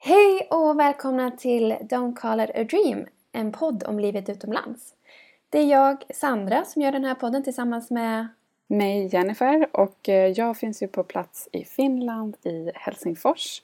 Hej 0.00 0.48
och 0.50 0.78
välkomna 0.78 1.30
till 1.30 1.72
Don't 1.72 2.14
call 2.14 2.40
it 2.40 2.50
a 2.54 2.64
dream, 2.64 3.06
en 3.32 3.52
podd 3.52 3.84
om 3.86 3.98
livet 3.98 4.28
utomlands. 4.28 4.94
Det 5.50 5.58
är 5.58 5.66
jag, 5.66 6.04
Sandra, 6.14 6.64
som 6.64 6.82
gör 6.82 6.92
den 6.92 7.04
här 7.04 7.14
podden 7.14 7.44
tillsammans 7.44 7.90
med 7.90 8.28
mig, 8.66 9.06
Jennifer, 9.06 9.66
och 9.72 10.08
eh, 10.08 10.30
jag 10.30 10.56
finns 10.56 10.82
ju 10.82 10.88
på 10.88 11.04
plats 11.04 11.48
i 11.52 11.64
Finland, 11.64 12.36
i 12.42 12.70
Helsingfors. 12.74 13.62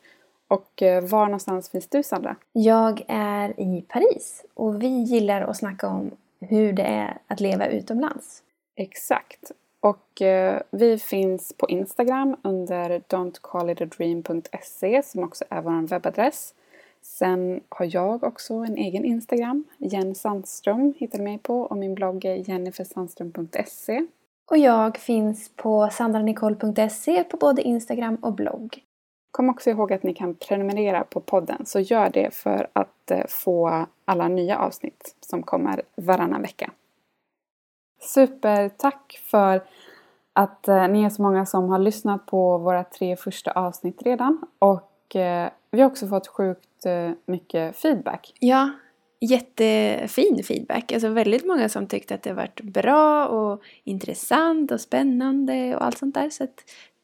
Och 0.48 0.82
eh, 0.82 1.04
var 1.04 1.24
någonstans 1.24 1.70
finns 1.70 1.88
du, 1.88 2.02
Sandra? 2.02 2.36
Jag 2.52 3.04
är 3.08 3.60
i 3.60 3.84
Paris 3.88 4.44
och 4.54 4.82
vi 4.82 5.02
gillar 5.02 5.42
att 5.42 5.56
snacka 5.56 5.88
om 5.88 6.10
hur 6.40 6.72
det 6.72 6.82
är 6.82 7.18
att 7.26 7.40
leva 7.40 7.66
utomlands. 7.66 8.42
Exakt. 8.76 9.52
Och 9.84 10.22
eh, 10.22 10.60
vi 10.70 10.98
finns 10.98 11.52
på 11.52 11.68
Instagram 11.68 12.36
under 12.42 13.00
don'tcallitadream.se 13.08 15.02
som 15.02 15.24
också 15.24 15.44
är 15.50 15.62
vår 15.62 15.88
webbadress. 15.88 16.54
Sen 17.02 17.60
har 17.68 17.88
jag 17.94 18.24
också 18.24 18.54
en 18.54 18.76
egen 18.76 19.04
Instagram, 19.04 19.64
Jen 19.78 20.14
Sandström 20.14 20.94
hittar 20.96 21.18
du 21.18 21.24
mig 21.24 21.38
på 21.38 21.60
och 21.60 21.76
min 21.76 21.94
blogg 21.94 22.24
är 22.24 22.48
jennifersandström.se. 22.48 24.06
Och 24.50 24.58
jag 24.58 24.96
finns 24.96 25.50
på 25.56 25.88
sandranicol.se 25.92 27.24
på 27.24 27.36
både 27.36 27.62
Instagram 27.62 28.16
och 28.16 28.34
blogg. 28.34 28.78
Kom 29.30 29.48
också 29.48 29.70
ihåg 29.70 29.92
att 29.92 30.02
ni 30.02 30.14
kan 30.14 30.34
prenumerera 30.34 31.04
på 31.04 31.20
podden, 31.20 31.66
så 31.66 31.80
gör 31.80 32.10
det 32.10 32.34
för 32.34 32.68
att 32.72 33.10
eh, 33.10 33.26
få 33.28 33.86
alla 34.04 34.28
nya 34.28 34.58
avsnitt 34.58 35.14
som 35.20 35.42
kommer 35.42 35.82
varannan 35.96 36.42
vecka. 36.42 36.70
Supertack 38.04 39.20
för 39.24 39.62
att 40.34 40.68
eh, 40.68 40.88
ni 40.88 41.04
är 41.04 41.08
så 41.08 41.22
många 41.22 41.46
som 41.46 41.68
har 41.68 41.78
lyssnat 41.78 42.26
på 42.26 42.58
våra 42.58 42.84
tre 42.84 43.16
första 43.16 43.50
avsnitt 43.50 44.02
redan. 44.02 44.40
Och 44.58 45.16
eh, 45.16 45.50
vi 45.70 45.80
har 45.80 45.90
också 45.90 46.06
fått 46.06 46.26
sjukt 46.26 46.86
eh, 46.86 47.10
mycket 47.26 47.76
feedback. 47.76 48.34
Ja, 48.40 48.70
jättefin 49.20 50.44
feedback. 50.44 50.92
Alltså 50.92 51.08
väldigt 51.08 51.46
många 51.46 51.68
som 51.68 51.86
tyckte 51.86 52.14
att 52.14 52.22
det 52.22 52.32
varit 52.32 52.60
bra 52.60 53.26
och 53.26 53.62
intressant 53.84 54.72
och 54.72 54.80
spännande 54.80 55.76
och 55.76 55.84
allt 55.84 55.98
sånt 55.98 56.14
där. 56.14 56.30
Så 56.30 56.46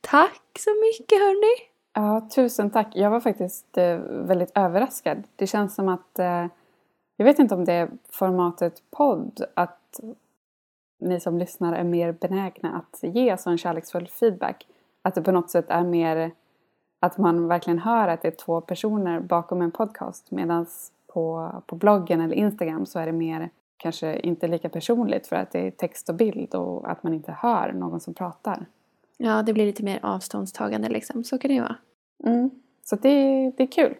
tack 0.01 0.59
så 0.59 0.71
mycket 0.71 1.19
hörni! 1.19 1.67
Ja, 1.93 2.29
tusen 2.35 2.71
tack. 2.71 2.97
Jag 2.97 3.11
var 3.11 3.21
faktiskt 3.21 3.79
väldigt 4.09 4.53
överraskad. 4.55 5.23
Det 5.37 5.47
känns 5.47 5.75
som 5.75 5.89
att, 5.89 6.11
jag 7.17 7.25
vet 7.25 7.39
inte 7.39 7.55
om 7.55 7.65
det 7.65 7.73
är 7.73 7.91
formatet 8.11 8.83
podd, 8.91 9.45
att 9.55 10.01
ni 11.01 11.21
som 11.21 11.39
lyssnar 11.39 11.73
är 11.73 11.85
mer 11.85 12.13
benägna 12.13 12.77
att 12.77 13.03
ge 13.03 13.37
sån 13.37 13.59
kärleksfull 13.59 14.09
feedback. 14.09 14.67
Att 15.03 15.15
det 15.15 15.23
på 15.23 15.33
något 15.33 15.51
sätt 15.51 15.65
är 15.69 15.85
mer 15.85 16.31
att 17.01 17.19
man 17.19 17.49
verkligen 17.49 17.79
hör 17.79 18.09
att 18.09 18.23
det 18.23 18.29
är 18.29 18.33
två 18.45 18.61
personer 18.61 19.21
bakom 19.21 19.63
en 19.63 19.71
podcast 19.71 20.31
medan 20.31 20.67
på, 21.07 21.53
på 21.67 21.77
bloggen 21.77 22.21
eller 22.21 22.35
Instagram 22.35 22.87
så 22.87 22.99
är 22.99 23.07
det 23.07 23.13
mer 23.13 23.51
kanske 23.77 24.19
inte 24.21 24.49
lika 24.49 24.69
personligt 24.69 25.27
för 25.27 25.37
att 25.37 25.51
det 25.51 25.67
är 25.67 25.71
text 25.71 26.09
och 26.09 26.15
bild 26.15 26.55
och 26.55 26.91
att 26.91 27.03
man 27.03 27.15
inte 27.15 27.33
hör 27.33 27.73
någon 27.73 28.01
som 28.01 28.15
pratar. 28.15 28.67
Ja, 29.17 29.43
det 29.43 29.53
blir 29.53 29.67
lite 29.67 29.83
mer 29.83 29.99
avståndstagande 30.03 30.89
liksom. 30.89 31.25
Så 31.25 31.39
kan 31.39 31.49
det 31.49 31.55
ju 31.55 31.61
vara. 31.61 31.77
Mm. 32.25 32.51
Så 32.85 32.97
det, 32.97 33.51
det 33.57 33.63
är 33.63 33.73
kul. 33.73 33.95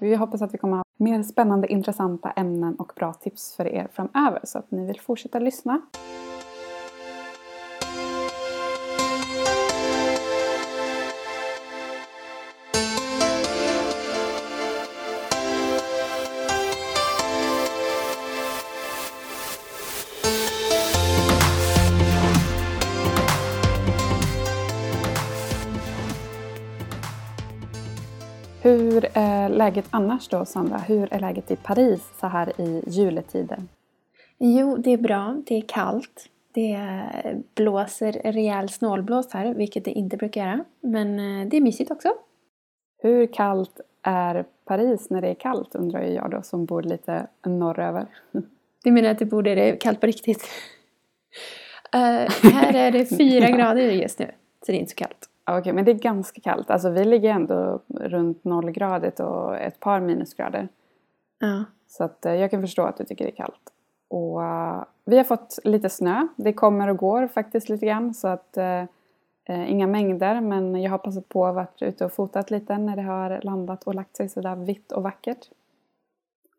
Vi 0.00 0.14
hoppas 0.14 0.42
att 0.42 0.54
vi 0.54 0.58
kommer 0.58 0.76
ha 0.76 0.84
mer 0.96 1.22
spännande, 1.22 1.72
intressanta 1.72 2.30
ämnen 2.30 2.74
och 2.74 2.92
bra 2.96 3.12
tips 3.12 3.54
för 3.56 3.66
er 3.66 3.88
framöver 3.92 4.40
så 4.44 4.58
att 4.58 4.70
ni 4.70 4.86
vill 4.86 5.00
fortsätta 5.00 5.38
lyssna. 5.38 5.80
Hur 28.64 29.08
är 29.14 29.48
läget 29.48 29.84
annars 29.90 30.28
då 30.28 30.44
Sandra? 30.44 30.78
Hur 30.78 31.12
är 31.12 31.20
läget 31.20 31.50
i 31.50 31.56
Paris 31.56 32.12
så 32.20 32.26
här 32.26 32.60
i 32.60 32.84
juletider? 32.86 33.58
Jo, 34.38 34.76
det 34.76 34.90
är 34.90 34.98
bra. 34.98 35.36
Det 35.46 35.54
är 35.54 35.60
kallt. 35.68 36.28
Det 36.52 36.88
blåser 37.54 38.12
rejäl 38.12 38.68
snålblåst 38.68 39.32
här, 39.32 39.54
vilket 39.54 39.84
det 39.84 39.90
inte 39.90 40.16
brukar 40.16 40.46
göra. 40.46 40.64
Men 40.80 41.18
eh, 41.18 41.48
det 41.48 41.56
är 41.56 41.60
mysigt 41.60 41.90
också. 41.90 42.08
Hur 43.02 43.26
kallt 43.26 43.80
är 44.02 44.44
Paris 44.64 45.10
när 45.10 45.20
det 45.20 45.28
är 45.28 45.34
kallt 45.34 45.74
undrar 45.74 46.02
jag 46.02 46.30
då 46.30 46.42
som 46.42 46.64
bor 46.64 46.82
lite 46.82 47.26
norröver. 47.46 48.06
Du 48.84 48.92
menar 48.92 49.10
att 49.10 49.18
det 49.18 49.24
borde 49.24 49.50
är 49.50 49.76
kallt 49.76 50.00
på 50.00 50.06
riktigt? 50.06 50.42
Uh, 51.94 52.50
här 52.52 52.74
är 52.74 52.90
det 52.90 53.06
fyra 53.18 53.50
grader 53.50 53.90
just 53.90 54.18
nu, 54.18 54.26
så 54.66 54.72
det 54.72 54.78
är 54.78 54.80
inte 54.80 54.90
så 54.90 54.96
kallt. 54.96 55.28
Okej, 55.46 55.60
okay, 55.60 55.72
men 55.72 55.84
det 55.84 55.90
är 55.90 55.94
ganska 55.94 56.40
kallt. 56.40 56.70
Alltså 56.70 56.90
vi 56.90 57.04
ligger 57.04 57.30
ändå 57.30 57.80
runt 57.88 58.44
nollgradigt 58.44 59.20
och 59.20 59.56
ett 59.56 59.80
par 59.80 60.00
minusgrader. 60.00 60.68
Ja. 61.38 61.64
Så 61.86 62.04
att 62.04 62.26
uh, 62.26 62.34
jag 62.34 62.50
kan 62.50 62.60
förstå 62.60 62.82
att 62.82 62.96
du 62.96 63.04
tycker 63.04 63.24
det 63.24 63.30
är 63.30 63.36
kallt. 63.36 63.72
Och 64.08 64.40
uh, 64.40 64.84
vi 65.04 65.16
har 65.16 65.24
fått 65.24 65.58
lite 65.64 65.90
snö. 65.90 66.26
Det 66.36 66.52
kommer 66.52 66.88
och 66.88 66.96
går 66.96 67.26
faktiskt 67.26 67.68
lite 67.68 67.86
grann 67.86 68.14
så 68.14 68.28
att 68.28 68.58
inga 69.46 69.86
mängder 69.86 70.40
men 70.40 70.82
jag 70.82 70.90
har 70.90 70.98
passat 70.98 71.28
på 71.28 71.46
att 71.46 71.54
vara 71.54 71.66
ute 71.80 72.04
och 72.04 72.12
fotat 72.12 72.50
lite 72.50 72.78
när 72.78 72.96
det 72.96 73.02
har 73.02 73.40
landat 73.42 73.84
och 73.84 73.94
lagt 73.94 74.16
sig 74.16 74.28
sådär 74.28 74.56
vitt 74.56 74.92
och 74.92 75.02
vackert. 75.02 75.50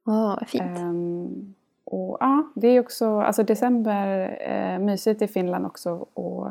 Åh, 0.07 0.35
vad 0.39 0.47
fint. 0.47 0.79
Um, 0.79 1.55
och 1.83 2.17
ja, 2.19 2.51
det 2.55 2.67
är 2.67 2.79
också, 2.79 3.19
alltså 3.19 3.43
december 3.43 4.37
eh, 4.41 4.79
mysigt 4.79 5.21
i 5.21 5.27
Finland 5.27 5.65
också 5.65 6.07
och 6.13 6.47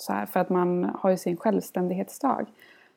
så 0.00 0.12
här, 0.12 0.26
för 0.26 0.40
att 0.40 0.50
man 0.50 0.90
har 0.98 1.10
ju 1.10 1.16
sin 1.16 1.36
självständighetsdag. 1.36 2.46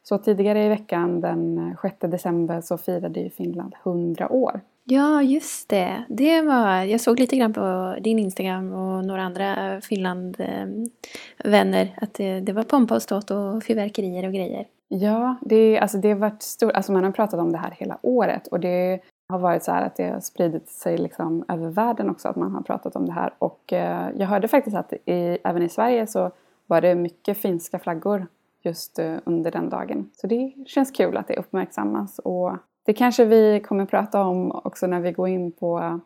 Så 0.04 0.18
tidigare 0.18 0.66
i 0.66 0.70
veckan 0.70 1.22
den 1.22 1.76
6 1.82 1.96
december 2.00 2.62
så 2.62 2.78
firade 2.78 3.20
ju 3.20 3.30
Finland 3.30 3.76
100 3.84 4.32
år. 4.32 4.62
Ja, 4.84 5.22
just 5.22 5.70
det. 5.70 6.04
det 6.10 6.42
var, 6.42 6.84
jag 6.84 7.02
såg 7.02 7.20
lite 7.20 7.36
grann 7.36 7.54
på 7.54 7.96
din 8.02 8.20
Instagram 8.20 8.74
och 8.74 9.06
några 9.06 9.24
andra 9.24 9.82
Finland-vänner 9.82 11.98
att 12.02 12.14
det, 12.14 12.40
det 12.40 12.54
var 12.54 12.64
pompa 12.64 12.96
och 12.96 13.02
ståt 13.02 13.32
och 13.32 13.64
fyrverkerier 13.64 14.28
och 14.28 14.34
grejer. 14.34 14.68
Ja, 14.88 15.36
det, 15.42 15.80
alltså 15.80 15.98
det 15.98 16.10
har 16.10 16.20
varit 16.20 16.42
stort, 16.42 16.72
alltså 16.72 16.92
man 16.92 17.04
har 17.04 17.12
pratat 17.12 17.40
om 17.40 17.52
det 17.52 17.58
här 17.58 17.72
hela 17.72 17.98
året 18.02 18.48
och 18.48 18.60
det 18.60 19.00
har 19.30 19.40
varit 19.40 19.64
så 19.64 19.72
här 19.72 19.86
att 19.86 19.96
det 19.96 20.10
har 20.10 20.20
spridit 20.20 20.70
sig 20.70 20.98
liksom 20.98 21.46
över 21.48 21.70
världen 21.70 22.10
också 22.10 22.28
att 22.28 22.36
man 22.36 22.52
har 22.52 22.62
pratat 22.62 22.96
om 22.96 23.06
det 23.06 23.12
här. 23.12 23.34
Och 23.40 23.74
eh, 23.74 24.10
jag 24.18 24.28
hörde 24.28 24.48
faktiskt 24.48 24.78
att 24.78 24.94
i, 24.94 25.38
även 25.44 25.64
i 25.64 25.70
Sverige 25.70 26.08
så 26.08 26.32
var 26.72 26.82
det 26.82 26.96
mycket 26.96 27.38
finska 27.38 27.80
flaggor 27.80 28.28
just 28.62 29.00
eh, 29.00 29.16
under 29.26 29.52
den 29.52 29.70
dagen. 29.70 30.10
Så 30.14 30.28
det 30.28 30.54
känns 30.66 30.92
kul 30.92 31.18
att 31.18 31.28
det 31.28 31.36
uppmärksammas 31.36 32.20
och 32.20 32.58
det 32.84 32.94
kanske 32.94 33.26
vi 33.26 33.60
kommer 33.60 33.86
prata 33.86 34.24
om 34.24 34.52
också 34.52 34.88
när 34.88 35.00
vi 35.00 35.12
går 35.12 35.28
in 35.28 35.52
på 35.52 36.00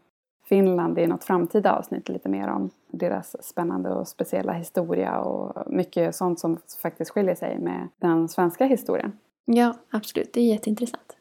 Finland 0.46 1.00
i 1.00 1.08
något 1.08 1.24
framtida 1.24 1.76
avsnitt 1.76 2.10
lite 2.10 2.30
mer 2.30 2.48
om 2.48 2.70
deras 2.88 3.46
spännande 3.46 3.90
och 3.90 4.08
speciella 4.08 4.54
historia 4.54 5.20
och 5.20 5.72
mycket 5.72 6.16
sånt 6.16 6.40
som 6.40 6.58
faktiskt 6.82 7.12
skiljer 7.12 7.36
sig 7.36 7.60
med 7.60 7.88
den 7.98 8.30
svenska 8.30 8.66
historien. 8.66 9.12
Ja, 9.46 9.74
absolut. 9.90 10.34
Det 10.34 10.42
är 10.42 10.46
jätteintressant. 10.46 11.18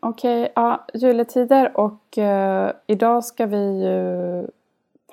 Okej, 0.00 0.42
okay, 0.42 0.52
ja, 0.54 0.86
juletider 0.94 1.76
och 1.76 2.18
uh, 2.18 2.70
idag 2.86 3.24
ska 3.24 3.46
vi 3.46 3.84
ju 3.84 4.46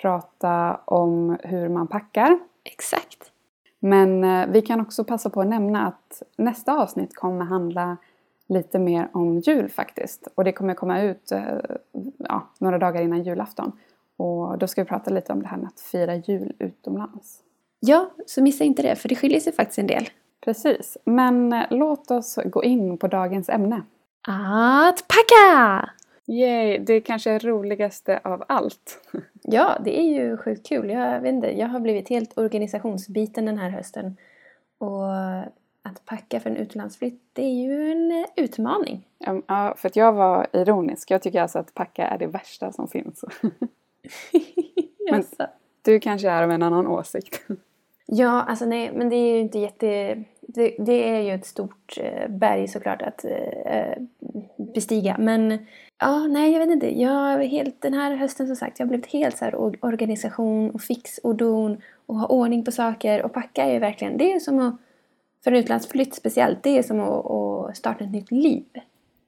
prata 0.01 0.79
om 0.85 1.37
hur 1.43 1.69
man 1.69 1.87
packar. 1.87 2.39
Exakt. 2.63 3.32
Men 3.83 4.23
uh, 4.23 4.47
vi 4.47 4.61
kan 4.61 4.81
också 4.81 5.03
passa 5.03 5.29
på 5.29 5.41
att 5.41 5.47
nämna 5.47 5.87
att 5.87 6.21
nästa 6.37 6.73
avsnitt 6.73 7.15
kommer 7.15 7.45
handla 7.45 7.97
lite 8.47 8.79
mer 8.79 9.09
om 9.13 9.39
jul 9.39 9.69
faktiskt. 9.69 10.27
Och 10.35 10.43
det 10.43 10.51
kommer 10.51 10.73
komma 10.73 11.01
ut 11.01 11.31
uh, 11.31 11.41
ja, 12.17 12.49
några 12.59 12.77
dagar 12.77 13.01
innan 13.01 13.23
julafton. 13.23 13.71
Och 14.17 14.57
då 14.57 14.67
ska 14.67 14.83
vi 14.83 14.87
prata 14.87 15.11
lite 15.11 15.33
om 15.33 15.41
det 15.41 15.47
här 15.47 15.57
med 15.57 15.67
att 15.67 15.79
fira 15.79 16.15
jul 16.15 16.53
utomlands. 16.59 17.39
Ja, 17.79 18.09
så 18.25 18.43
missa 18.43 18.63
inte 18.63 18.81
det 18.81 18.95
för 18.95 19.09
det 19.09 19.15
skiljer 19.15 19.39
sig 19.39 19.53
faktiskt 19.53 19.79
en 19.79 19.87
del. 19.87 20.09
Precis, 20.45 20.97
men 21.05 21.55
låt 21.69 22.11
oss 22.11 22.39
gå 22.45 22.63
in 22.63 22.97
på 22.97 23.07
dagens 23.07 23.49
ämne. 23.49 23.81
Att 24.27 25.07
packa! 25.07 25.89
Yay, 26.27 26.79
det 26.79 27.01
kanske 27.01 27.31
är 27.31 27.39
roligaste 27.39 28.19
av 28.23 28.43
allt. 28.47 29.09
ja, 29.41 29.77
det 29.85 29.99
är 29.99 30.03
ju 30.03 30.37
sjukt 30.37 30.67
kul. 30.69 30.89
Jag, 30.89 31.21
vet 31.21 31.33
inte, 31.33 31.59
jag 31.59 31.67
har 31.67 31.79
blivit 31.79 32.09
helt 32.09 32.37
organisationsbiten 32.37 33.45
den 33.45 33.57
här 33.57 33.69
hösten. 33.69 34.17
Och 34.77 35.13
att 35.83 36.05
packa 36.05 36.39
för 36.39 36.49
en 36.49 36.57
utlandsflytt, 36.57 37.21
det 37.33 37.43
är 37.43 37.63
ju 37.63 37.91
en 37.91 38.25
utmaning. 38.35 39.07
Ja, 39.47 39.75
för 39.77 39.87
att 39.87 39.95
jag 39.95 40.13
var 40.13 40.47
ironisk. 40.53 41.11
Jag 41.11 41.21
tycker 41.21 41.41
alltså 41.41 41.59
att 41.59 41.73
packa 41.73 42.07
är 42.07 42.17
det 42.17 42.27
värsta 42.27 42.71
som 42.71 42.87
finns. 42.87 43.25
men 45.11 45.23
du 45.81 45.99
kanske 45.99 46.29
är 46.29 46.43
av 46.43 46.51
en 46.51 46.63
annan 46.63 46.87
åsikt. 46.87 47.41
Ja, 48.05 48.41
alltså 48.41 48.65
nej, 48.65 48.91
men 48.93 49.09
det 49.09 49.15
är 49.15 49.33
ju 49.33 49.39
inte 49.39 49.59
jätte... 49.59 50.23
Det, 50.41 50.75
det 50.79 51.09
är 51.09 51.19
ju 51.19 51.31
ett 51.31 51.45
stort 51.45 51.97
eh, 51.97 52.29
berg 52.29 52.67
såklart 52.67 53.01
att 53.01 53.25
eh, 53.25 54.03
bestiga. 54.73 55.15
Men 55.19 55.65
ja, 56.03 56.27
nej 56.27 56.51
jag 56.51 56.59
vet 56.59 56.69
inte. 56.69 56.99
Jag 57.01 57.43
helt, 57.43 57.81
den 57.81 57.93
här 57.93 58.15
hösten 58.15 58.47
som 58.47 58.55
sagt, 58.55 58.79
jag 58.79 58.85
har 58.85 58.89
blivit 58.89 59.05
helt 59.05 59.37
så 59.37 59.45
här 59.45 59.55
organisation 59.85 60.69
och 60.69 60.81
fix 60.81 61.17
och 61.17 61.35
don 61.35 61.81
och 62.05 62.15
ha 62.15 62.27
ordning 62.27 62.65
på 62.65 62.71
saker 62.71 63.23
och 63.23 63.33
packa 63.33 63.63
är 63.63 63.73
ju 63.73 63.79
verkligen, 63.79 64.17
det 64.17 64.33
är 64.33 64.39
som 64.39 64.59
att, 64.59 64.75
för 65.43 65.51
en 65.51 65.57
utlandsflytt 65.57 66.15
speciellt, 66.15 66.63
det 66.63 66.77
är 66.77 66.83
som 66.83 66.99
att, 66.99 67.31
att 67.31 67.77
starta 67.77 68.03
ett 68.03 68.11
nytt 68.11 68.31
liv. 68.31 68.65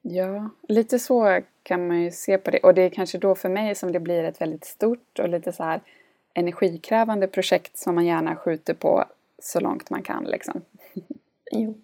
Ja, 0.01 0.50
lite 0.68 1.00
så 1.00 1.39
kan 1.63 1.88
man 1.88 2.01
ju 2.01 2.12
se 2.12 2.38
på 2.38 2.51
det. 2.51 2.60
Och 2.60 2.74
det 2.74 2.81
är 2.81 2.89
kanske 2.89 3.18
då 3.18 3.36
för 3.36 3.50
mig 3.50 3.75
som 3.75 3.92
det 3.92 4.00
blir 4.00 4.24
ett 4.24 4.42
väldigt 4.42 4.66
stort 4.66 5.19
och 5.19 5.30
lite 5.30 5.51
så 5.51 5.63
här 5.63 5.81
energikrävande 6.33 7.27
projekt 7.27 7.77
som 7.77 7.95
man 7.95 8.06
gärna 8.06 8.36
skjuter 8.36 8.74
på 8.74 9.06
så 9.39 9.60
långt 9.60 9.89
man 9.89 10.01
kan 10.01 10.24
liksom. 10.24 10.62
Jo, 11.51 11.77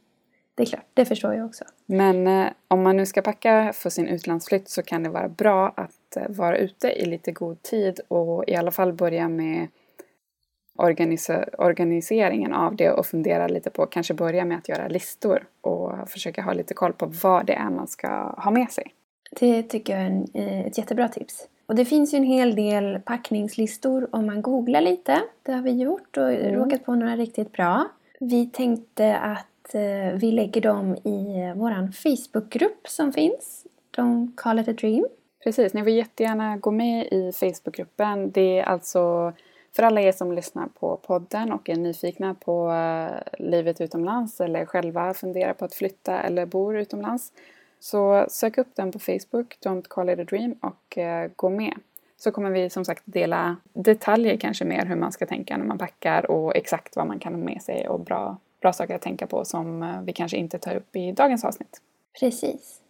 det 0.61 0.67
är 0.67 0.69
klart. 0.69 0.85
Det 0.93 1.05
förstår 1.05 1.33
jag 1.33 1.45
också. 1.45 1.63
Men 1.85 2.27
eh, 2.27 2.47
om 2.67 2.83
man 2.83 2.97
nu 2.97 3.05
ska 3.05 3.21
packa 3.21 3.73
för 3.73 3.89
sin 3.89 4.07
utlandsflytt 4.07 4.69
så 4.69 4.83
kan 4.83 5.03
det 5.03 5.09
vara 5.09 5.29
bra 5.29 5.73
att 5.77 6.17
eh, 6.17 6.23
vara 6.29 6.57
ute 6.57 6.87
i 6.87 7.05
lite 7.05 7.31
god 7.31 7.61
tid 7.61 7.99
och 8.07 8.43
i 8.47 8.55
alla 8.55 8.71
fall 8.71 8.93
börja 8.93 9.27
med 9.27 9.67
organisa 10.77 11.45
organiseringen 11.57 12.53
av 12.53 12.75
det 12.75 12.91
och 12.91 13.05
fundera 13.05 13.47
lite 13.47 13.69
på, 13.69 13.85
kanske 13.85 14.13
börja 14.13 14.45
med 14.45 14.57
att 14.57 14.69
göra 14.69 14.87
listor 14.87 15.43
och 15.61 16.09
försöka 16.09 16.41
ha 16.41 16.53
lite 16.53 16.73
koll 16.73 16.93
på 16.93 17.05
vad 17.05 17.45
det 17.45 17.53
är 17.53 17.69
man 17.69 17.87
ska 17.87 18.07
ha 18.37 18.51
med 18.51 18.71
sig. 18.71 18.93
Det 19.39 19.63
tycker 19.63 19.93
jag 19.93 20.01
är 20.01 20.05
en, 20.05 20.27
eh, 20.33 20.59
ett 20.59 20.77
jättebra 20.77 21.07
tips. 21.07 21.47
Och 21.65 21.75
det 21.75 21.85
finns 21.85 22.13
ju 22.13 22.17
en 22.17 22.23
hel 22.23 22.55
del 22.55 22.99
packningslistor 22.99 24.07
om 24.11 24.25
man 24.25 24.41
googlar 24.41 24.81
lite. 24.81 25.21
Det 25.43 25.51
har 25.51 25.61
vi 25.61 25.71
gjort 25.71 26.17
och 26.17 26.31
mm. 26.31 26.55
råkat 26.55 26.85
på 26.85 26.95
några 26.95 27.15
riktigt 27.15 27.51
bra. 27.51 27.87
Vi 28.19 28.45
tänkte 28.45 29.17
att 29.17 29.50
Eh, 29.73 30.13
vi 30.13 30.31
lägger 30.31 30.61
dem 30.61 30.95
i 30.95 31.39
eh, 31.39 31.55
vår 31.55 31.91
Facebookgrupp 31.91 32.87
som 32.87 33.13
finns. 33.13 33.65
Don't 33.97 34.35
call 34.35 34.59
it 34.59 34.67
a 34.67 34.73
dream. 34.73 35.07
Precis, 35.43 35.73
ni 35.73 35.81
får 35.81 35.89
jättegärna 35.89 36.57
gå 36.57 36.71
med 36.71 37.07
i 37.11 37.31
Facebookgruppen. 37.31 38.31
Det 38.31 38.59
är 38.59 38.63
alltså 38.63 39.33
för 39.75 39.83
alla 39.83 40.01
er 40.01 40.11
som 40.11 40.31
lyssnar 40.31 40.67
på 40.67 40.97
podden 40.97 41.51
och 41.51 41.69
är 41.69 41.75
nyfikna 41.75 42.33
på 42.33 42.71
eh, 42.71 43.43
livet 43.47 43.81
utomlands 43.81 44.41
eller 44.41 44.65
själva 44.65 45.13
funderar 45.13 45.53
på 45.53 45.65
att 45.65 45.73
flytta 45.73 46.21
eller 46.21 46.45
bor 46.45 46.77
utomlands 46.77 47.33
så 47.79 48.25
sök 48.29 48.57
upp 48.57 48.75
den 48.75 48.91
på 48.91 48.99
Facebook, 48.99 49.57
Don't 49.65 49.85
call 49.87 50.09
it 50.09 50.19
a 50.19 50.23
dream, 50.23 50.55
och 50.61 50.97
gå 51.35 51.49
med. 51.49 51.73
Så 52.17 52.31
kommer 52.31 52.51
vi 52.51 52.69
som 52.69 52.85
sagt 52.85 53.03
dela 53.05 53.55
detaljer 53.73 54.37
kanske 54.37 54.65
mer 54.65 54.85
hur 54.85 54.95
man 54.95 55.11
ska 55.11 55.25
tänka 55.25 55.57
när 55.57 55.65
man 55.65 55.77
packar 55.77 56.31
och 56.31 56.55
exakt 56.55 56.95
vad 56.95 57.07
man 57.07 57.19
kan 57.19 57.33
ha 57.33 57.41
med 57.41 57.61
sig 57.61 57.87
och 57.87 57.99
bra, 57.99 58.37
bra 58.61 58.73
saker 58.73 58.95
att 58.95 59.01
tänka 59.01 59.27
på 59.27 59.45
som 59.45 59.83
eh, 59.83 60.01
vi 60.01 60.13
kanske 60.13 60.37
inte 60.37 60.59
tar 60.59 60.75
upp 60.75 60.95
i 60.95 61.11
dagens 61.11 61.45
avsnitt. 61.45 61.81
Precis. 62.19 62.81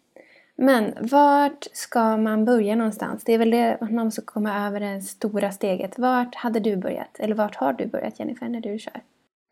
Men 0.56 0.94
vart 1.02 1.68
ska 1.74 2.18
man 2.18 2.46
börja 2.46 2.76
någonstans? 2.76 3.24
Det 3.24 3.34
är 3.34 3.38
väl 3.38 3.52
det 3.52 3.78
att 3.82 3.92
man 3.92 4.06
måste 4.06 4.22
komma 4.22 4.68
över 4.68 4.80
det 4.80 5.02
stora 5.02 5.52
steget. 5.52 6.00
Vart 6.00 6.36
hade 6.36 6.60
du 6.60 6.76
börjat? 6.76 7.20
Eller 7.20 7.36
vart 7.36 7.56
har 7.56 7.74
du 7.74 7.86
börjat 7.86 8.20
Jennifer 8.20 8.50
när 8.50 8.62
du 8.62 8.80
kör? 8.80 9.02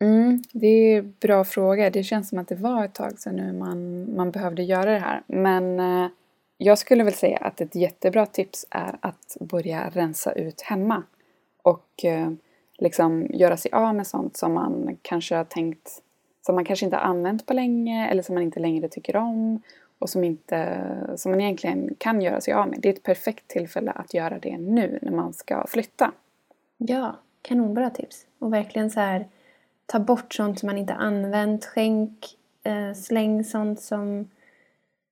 Mm, 0.02 0.42
det 0.52 0.66
är 0.66 1.02
bra 1.02 1.44
fråga. 1.44 1.90
Det 1.90 2.02
känns 2.02 2.28
som 2.28 2.38
att 2.38 2.48
det 2.48 2.54
var 2.54 2.84
ett 2.84 2.94
tag 2.94 3.18
sedan 3.18 3.36
nu 3.36 3.52
man, 3.52 4.06
man 4.16 4.30
behövde 4.30 4.62
göra 4.62 4.90
det 4.90 4.98
här. 4.98 5.22
Men 5.26 5.80
eh, 5.80 6.10
jag 6.58 6.78
skulle 6.78 7.04
väl 7.04 7.14
säga 7.14 7.36
att 7.36 7.60
ett 7.60 7.74
jättebra 7.74 8.26
tips 8.26 8.66
är 8.70 8.96
att 9.00 9.36
börja 9.40 9.90
rensa 9.90 10.32
ut 10.32 10.60
hemma. 10.60 11.02
Och 11.62 12.04
eh, 12.04 12.30
liksom 12.78 13.26
göra 13.30 13.56
sig 13.56 13.72
av 13.72 13.94
med 13.94 14.06
sånt 14.06 14.36
som 14.36 14.52
man 14.52 14.98
kanske 15.02 15.34
har 15.34 15.44
tänkt 15.44 16.02
som 16.40 16.54
man 16.54 16.64
kanske 16.64 16.84
inte 16.84 16.96
har 16.96 17.04
använt 17.04 17.46
på 17.46 17.54
länge 17.54 18.08
eller 18.10 18.22
som 18.22 18.34
man 18.34 18.44
inte 18.44 18.60
längre 18.60 18.88
tycker 18.88 19.16
om 19.16 19.62
och 19.98 20.10
som, 20.10 20.24
inte, 20.24 20.78
som 21.16 21.32
man 21.32 21.40
egentligen 21.40 21.94
kan 21.98 22.20
göra 22.20 22.40
sig 22.40 22.54
av 22.54 22.68
med. 22.68 22.80
Det 22.80 22.88
är 22.88 22.92
ett 22.92 23.02
perfekt 23.02 23.48
tillfälle 23.48 23.90
att 23.90 24.14
göra 24.14 24.38
det 24.38 24.58
nu 24.58 24.98
när 25.02 25.12
man 25.12 25.32
ska 25.32 25.66
flytta. 25.66 26.12
Ja, 26.76 27.16
kanonbra 27.42 27.90
tips. 27.90 28.26
Och 28.38 28.52
verkligen 28.52 28.90
så 28.90 29.00
här 29.00 29.26
ta 29.86 29.98
bort 29.98 30.34
sånt 30.34 30.58
som 30.58 30.66
man 30.66 30.78
inte 30.78 30.94
använt. 30.94 31.64
Skänk, 31.64 32.26
eh, 32.62 32.92
släng 32.94 33.44
sånt 33.44 33.80
som... 33.80 34.30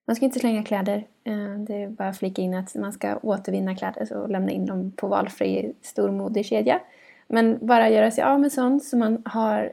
Man 0.07 0.17
ska 0.17 0.25
inte 0.25 0.39
slänga 0.39 0.63
kläder. 0.63 1.07
Eh, 1.25 1.59
det 1.59 1.83
är 1.83 1.89
bara 1.89 2.09
att 2.09 2.19
flika 2.19 2.43
in 2.43 2.55
att 2.55 2.75
man 2.75 2.93
ska 2.93 3.17
återvinna 3.17 3.77
kläder 3.77 4.17
och 4.17 4.31
lämna 4.31 4.51
in 4.51 4.67
dem 4.67 4.93
på 4.97 5.07
valfri 5.09 5.75
stor 5.83 6.11
modekedja. 6.11 6.81
Men 7.27 7.59
bara 7.67 7.91
göra 7.91 8.11
sig 8.11 8.25
av 8.25 8.41
med 8.41 8.53
sånt 8.53 8.85
som 8.85 8.99
man 8.99 9.23
har 9.25 9.73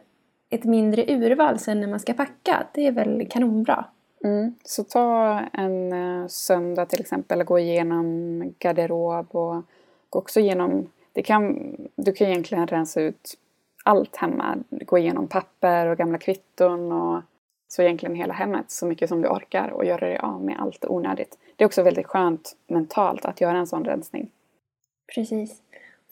ett 0.50 0.64
mindre 0.64 1.06
urval 1.08 1.60
sen 1.60 1.82
när 1.82 1.88
man 1.88 2.00
ska 2.00 2.14
packa. 2.14 2.68
Det 2.74 2.88
är 2.88 2.92
väl 2.92 3.28
kanonbra. 3.30 3.86
Mm. 4.24 4.56
Så 4.64 4.84
ta 4.84 5.40
en 5.54 5.94
uh, 5.94 6.28
söndag 6.28 6.86
till 6.86 7.02
exempel 7.02 7.42
och 7.42 7.48
gå 7.48 7.60
igenom 7.60 8.54
garderob 8.60 9.36
och 9.36 9.64
gå 10.10 10.20
också 10.20 10.40
igenom... 10.40 10.90
Det 11.14 11.22
kan, 11.22 11.76
du 11.96 12.14
kan 12.14 12.28
egentligen 12.28 12.68
rensa 12.68 13.02
ut 13.02 13.38
allt 13.84 14.16
hemma. 14.16 14.58
Gå 14.70 14.98
igenom 14.98 15.28
papper 15.28 15.88
och 15.88 15.98
gamla 15.98 16.18
kvitton 16.18 16.92
och 16.92 17.22
så 17.68 17.82
egentligen 17.82 18.16
hela 18.16 18.34
hemmet 18.34 18.72
så 18.72 18.86
mycket 18.86 19.10
som 19.10 19.22
du 19.22 19.28
orkar 19.28 19.70
och 19.70 19.86
göra 19.86 20.08
dig 20.08 20.18
av 20.18 20.44
med 20.44 20.60
allt 20.60 20.86
onödigt. 20.86 21.38
Det 21.56 21.64
är 21.64 21.66
också 21.66 21.84
väldigt 21.84 22.08
skönt 22.08 22.56
mentalt 22.68 23.26
att 23.26 23.42
göra 23.42 23.58
en 23.58 23.68
sån 23.68 23.86
rensning. 23.86 24.32
Precis. 25.16 25.62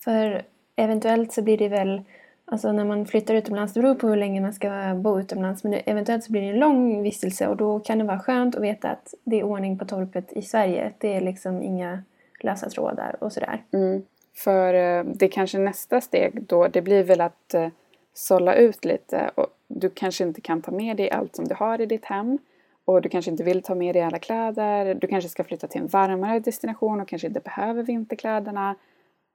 För 0.04 0.46
eventuellt 0.76 1.34
så 1.34 1.42
blir 1.42 1.58
det 1.58 1.70
väl 1.70 2.02
Alltså 2.46 2.72
när 2.72 2.86
man 2.86 3.06
flyttar 3.06 3.34
utomlands, 3.34 3.74
det 3.74 3.82
beror 3.82 3.96
på 3.96 4.08
hur 4.08 4.16
länge 4.16 4.42
man 4.42 4.54
ska 4.54 4.94
bo 4.96 5.20
utomlands, 5.20 5.64
men 5.64 5.74
eventuellt 5.86 6.24
så 6.24 6.32
blir 6.32 6.42
det 6.42 6.48
en 6.48 6.60
lång 6.60 7.04
vistelse 7.04 7.48
och 7.48 7.58
då 7.58 7.80
kan 7.80 7.98
det 7.98 8.04
vara 8.04 8.20
skönt 8.20 8.56
att 8.56 8.62
veta 8.62 8.90
att 8.90 9.14
det 9.24 9.40
är 9.40 9.44
ordning 9.44 9.78
på 9.78 9.86
torpet 9.86 10.34
i 10.34 10.42
Sverige. 10.42 10.94
Det 10.98 11.14
är 11.14 11.22
liksom 11.22 11.64
inga 11.64 12.04
lösa 12.40 12.70
trådar 12.70 13.16
och 13.20 13.34
sådär. 13.34 13.64
Mm. 13.72 14.04
För 14.36 14.74
eh, 14.74 15.04
det 15.04 15.28
kanske 15.28 15.58
nästa 15.58 16.02
steg 16.02 16.44
då, 16.44 16.68
det 16.68 16.82
blir 16.82 17.04
väl 17.04 17.22
att 17.22 17.54
eh, 17.54 17.68
sålla 18.14 18.56
ut 18.56 18.86
lite 18.86 19.32
och 19.36 19.48
du 19.68 19.90
kanske 19.90 20.24
inte 20.24 20.42
kan 20.42 20.62
ta 20.62 20.72
med 20.72 20.98
dig 20.98 21.12
allt 21.12 21.36
som 21.36 21.48
du 21.48 21.56
har 21.56 21.82
i 21.82 21.86
ditt 21.86 22.06
hem 22.06 22.38
och 22.86 23.02
du 23.02 23.10
kanske 23.10 23.32
inte 23.32 23.44
vill 23.44 23.62
ta 23.62 23.76
med 23.76 23.96
dig 23.96 24.02
alla 24.02 24.20
kläder. 24.20 24.96
Du 24.96 25.08
kanske 25.08 25.30
ska 25.30 25.44
flytta 25.44 25.68
till 25.68 25.82
en 25.82 25.88
varmare 25.88 26.40
destination 26.40 27.02
och 27.02 27.08
kanske 27.08 27.28
inte 27.28 27.40
behöver 27.40 27.84
vinterkläderna 27.84 28.76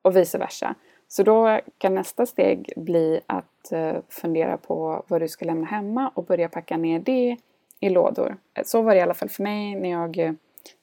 och 0.02 0.16
vice 0.16 0.38
versa. 0.38 0.74
Så 1.08 1.22
då 1.22 1.60
kan 1.78 1.94
nästa 1.94 2.26
steg 2.26 2.72
bli 2.76 3.20
att 3.26 3.72
eh, 3.72 3.96
fundera 4.08 4.56
på 4.56 5.04
vad 5.08 5.20
du 5.20 5.28
ska 5.28 5.44
lämna 5.44 5.66
hemma 5.66 6.10
och 6.14 6.24
börja 6.24 6.48
packa 6.48 6.76
ner 6.76 7.00
det 7.00 7.36
i 7.80 7.88
lådor. 7.88 8.36
Så 8.64 8.82
var 8.82 8.94
det 8.94 8.98
i 8.98 9.02
alla 9.02 9.14
fall 9.14 9.28
för 9.28 9.42
mig 9.42 9.74
när 9.74 9.90
jag 9.90 10.18
eh, 10.18 10.32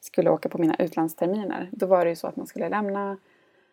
skulle 0.00 0.30
åka 0.30 0.48
på 0.48 0.58
mina 0.58 0.76
utlandsterminer. 0.78 1.68
Då 1.72 1.86
var 1.86 2.04
det 2.04 2.08
ju 2.08 2.16
så 2.16 2.26
att 2.26 2.36
man 2.36 2.46
skulle 2.46 2.68
lämna 2.68 3.16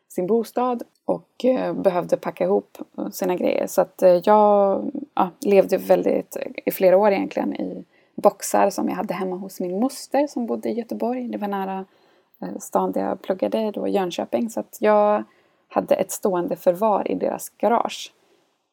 sin 0.07 0.27
bostad 0.27 0.83
och 1.05 1.45
eh, 1.45 1.74
behövde 1.74 2.17
packa 2.17 2.43
ihop 2.43 2.77
sina 3.12 3.36
grejer. 3.36 3.67
Så 3.67 3.81
att 3.81 4.03
jag 4.24 4.91
ja, 5.13 5.29
levde 5.39 5.77
väldigt, 5.77 6.38
i 6.65 6.72
flera 6.72 6.98
år 6.98 7.12
egentligen, 7.12 7.55
i 7.55 7.86
boxar 8.15 8.69
som 8.69 8.89
jag 8.89 8.95
hade 8.95 9.13
hemma 9.13 9.36
hos 9.36 9.60
min 9.60 9.79
moster 9.79 10.27
som 10.27 10.45
bodde 10.45 10.69
i 10.69 10.74
Göteborg. 10.74 11.27
Det 11.27 11.38
var 11.38 11.48
nära 11.48 11.86
stan 12.60 12.91
där 12.91 13.01
jag 13.01 13.22
pluggade, 13.22 13.72
då 13.72 13.88
Jönköping. 13.88 14.50
Så 14.50 14.60
att 14.60 14.77
jag 14.79 15.24
hade 15.74 15.96
ett 15.96 16.12
stående 16.12 16.56
förvar 16.56 17.12
i 17.12 17.15
deras 17.15 17.50
garage. 17.50 18.13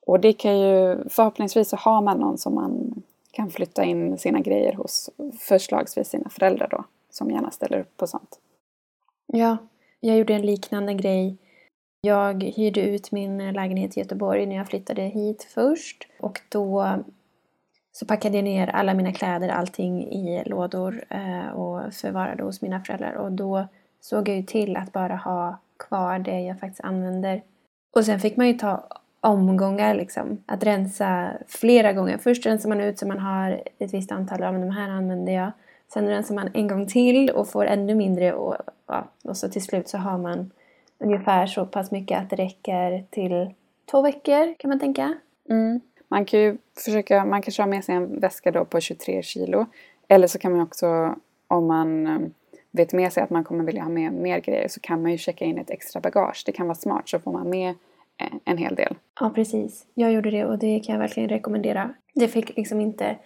Och 0.07 0.21
det 0.21 0.33
kan 0.33 0.59
ju, 0.59 1.09
förhoppningsvis 1.09 1.69
så 1.69 1.77
har 1.77 2.03
man 2.03 2.19
någon 2.19 2.39
som 2.39 2.55
man 2.55 3.03
kan 3.31 3.51
flytta 3.51 3.85
in 3.85 4.19
sina 4.19 4.41
grejer 4.41 4.73
hos, 4.73 5.11
förslagsvis 5.39 6.09
sina 6.09 6.29
föräldrar 6.29 6.69
då, 6.71 6.85
som 7.11 7.31
gärna 7.31 7.51
ställer 7.51 7.81
upp 7.81 7.97
på 7.97 8.07
sånt. 8.07 8.39
Ja, 9.27 9.57
jag 10.01 10.19
gjorde 10.19 10.35
en 10.35 10.47
liknande 10.47 10.95
grej. 10.95 11.37
Jag 12.01 12.43
hyrde 12.43 12.81
ut 12.81 13.13
min 13.13 13.53
lägenhet 13.53 13.97
i 13.97 14.01
Göteborg 14.01 14.47
när 14.47 14.57
jag 14.57 14.69
flyttade 14.69 15.03
hit 15.03 15.49
först 15.55 16.09
och 16.21 16.41
då 16.49 16.97
så 17.93 18.07
packade 18.07 18.37
jag 18.37 18.45
ner 18.45 18.69
alla 18.69 18.95
mina 18.95 19.13
kläder, 19.13 19.49
allting 19.49 20.03
i 20.03 20.43
lådor 20.47 21.05
eh, 21.09 21.49
och 21.49 21.95
förvarade 21.95 22.43
hos 22.43 22.63
mina 22.63 22.81
föräldrar 22.81 23.15
och 23.15 23.33
då 23.33 23.69
såg 24.01 24.29
jag 24.29 24.37
ju 24.37 24.43
till 24.43 24.77
att 24.77 24.93
bara 24.93 25.17
ha 25.17 25.59
kvar 25.89 26.19
det 26.19 26.41
jag 26.41 26.61
faktiskt 26.61 26.85
använder. 26.85 27.43
Och 27.97 28.05
sen 28.05 28.21
fick 28.21 28.37
man 28.37 28.47
ju 28.47 28.55
ta 28.55 28.87
omgångar 29.21 29.95
liksom. 29.95 30.43
Att 30.47 30.65
rensa 30.65 31.31
flera 31.47 31.93
gånger. 31.93 32.19
Först 32.19 32.47
rensar 32.47 32.69
man 32.69 32.81
ut 32.81 32.99
så 32.99 33.07
man 33.07 33.19
har 33.19 33.63
ett 33.79 33.95
visst 33.95 34.13
antal, 34.13 34.41
ja 34.41 34.53
men 34.53 34.61
de 34.61 34.71
här 34.71 34.89
använder 34.89 35.33
jag. 35.33 35.53
Sen 35.93 36.09
rensar 36.09 36.35
man 36.35 36.49
en 36.55 36.69
gång 36.69 36.87
till 36.87 37.31
och 37.31 37.49
får 37.49 37.67
ännu 37.67 37.95
mindre 37.95 38.33
och, 38.33 38.57
ja, 38.87 39.09
och 39.25 39.37
så 39.37 39.49
till 39.49 39.63
slut 39.63 39.89
så 39.89 39.99
har 39.99 40.19
man 40.19 40.51
ungefär 40.99 41.47
så 41.47 41.67
pass 41.67 41.91
mycket 41.91 42.19
att 42.19 42.31
det 42.31 42.37
räcker 42.37 43.05
till 43.11 43.55
två 43.91 44.03
veckor 44.03 44.55
kan 44.59 44.69
man 44.69 44.81
tänka. 44.81 45.15
Mm. 45.49 45.81
Man 46.09 46.25
kan 46.25 46.41
ju 46.41 46.59
försöka, 46.85 47.25
man 47.25 47.43
kanske 47.43 47.63
har 47.63 47.69
med 47.69 47.85
sig 47.85 47.95
en 47.95 48.21
väska 48.21 48.51
då 48.51 48.65
på 48.65 48.81
23 48.81 49.23
kilo. 49.23 49.67
Eller 50.09 50.27
så 50.27 50.39
kan 50.39 50.53
man 50.53 50.61
också 50.61 51.15
om 51.49 51.67
man 51.67 52.07
vet 52.71 52.93
med 52.93 53.13
sig 53.13 53.23
att 53.23 53.31
man 53.31 53.45
kommer 53.45 53.65
vilja 53.65 53.83
ha 53.83 53.91
med 53.91 54.13
mer 54.13 54.41
grejer 54.41 54.69
så 54.69 54.81
kan 54.81 55.03
man 55.03 55.11
ju 55.11 55.19
checka 55.19 55.45
in 55.45 55.59
ett 55.59 55.71
extra 55.71 56.01
bagage. 56.01 56.43
Det 56.47 56.53
kan 56.53 56.67
vara 56.67 56.75
smart 56.75 57.09
så 57.09 57.19
får 57.19 57.33
man 57.33 57.51
med 57.51 57.71
eh, 58.19 58.33
en 58.45 58.59
hel 58.59 58.75
del. 58.75 58.97
Ja, 59.21 59.31
precis. 59.35 59.87
Jag 59.95 60.13
gjorde 60.13 60.31
det 60.31 60.45
och 60.45 60.59
det 60.59 60.81
kan 60.81 60.93
jag 60.93 61.01
verkligen 61.01 61.29
rekommendera. 61.29 61.95
Det 62.15 62.29
fick 62.29 62.57
liksom 62.57 62.81
inte 62.81 63.17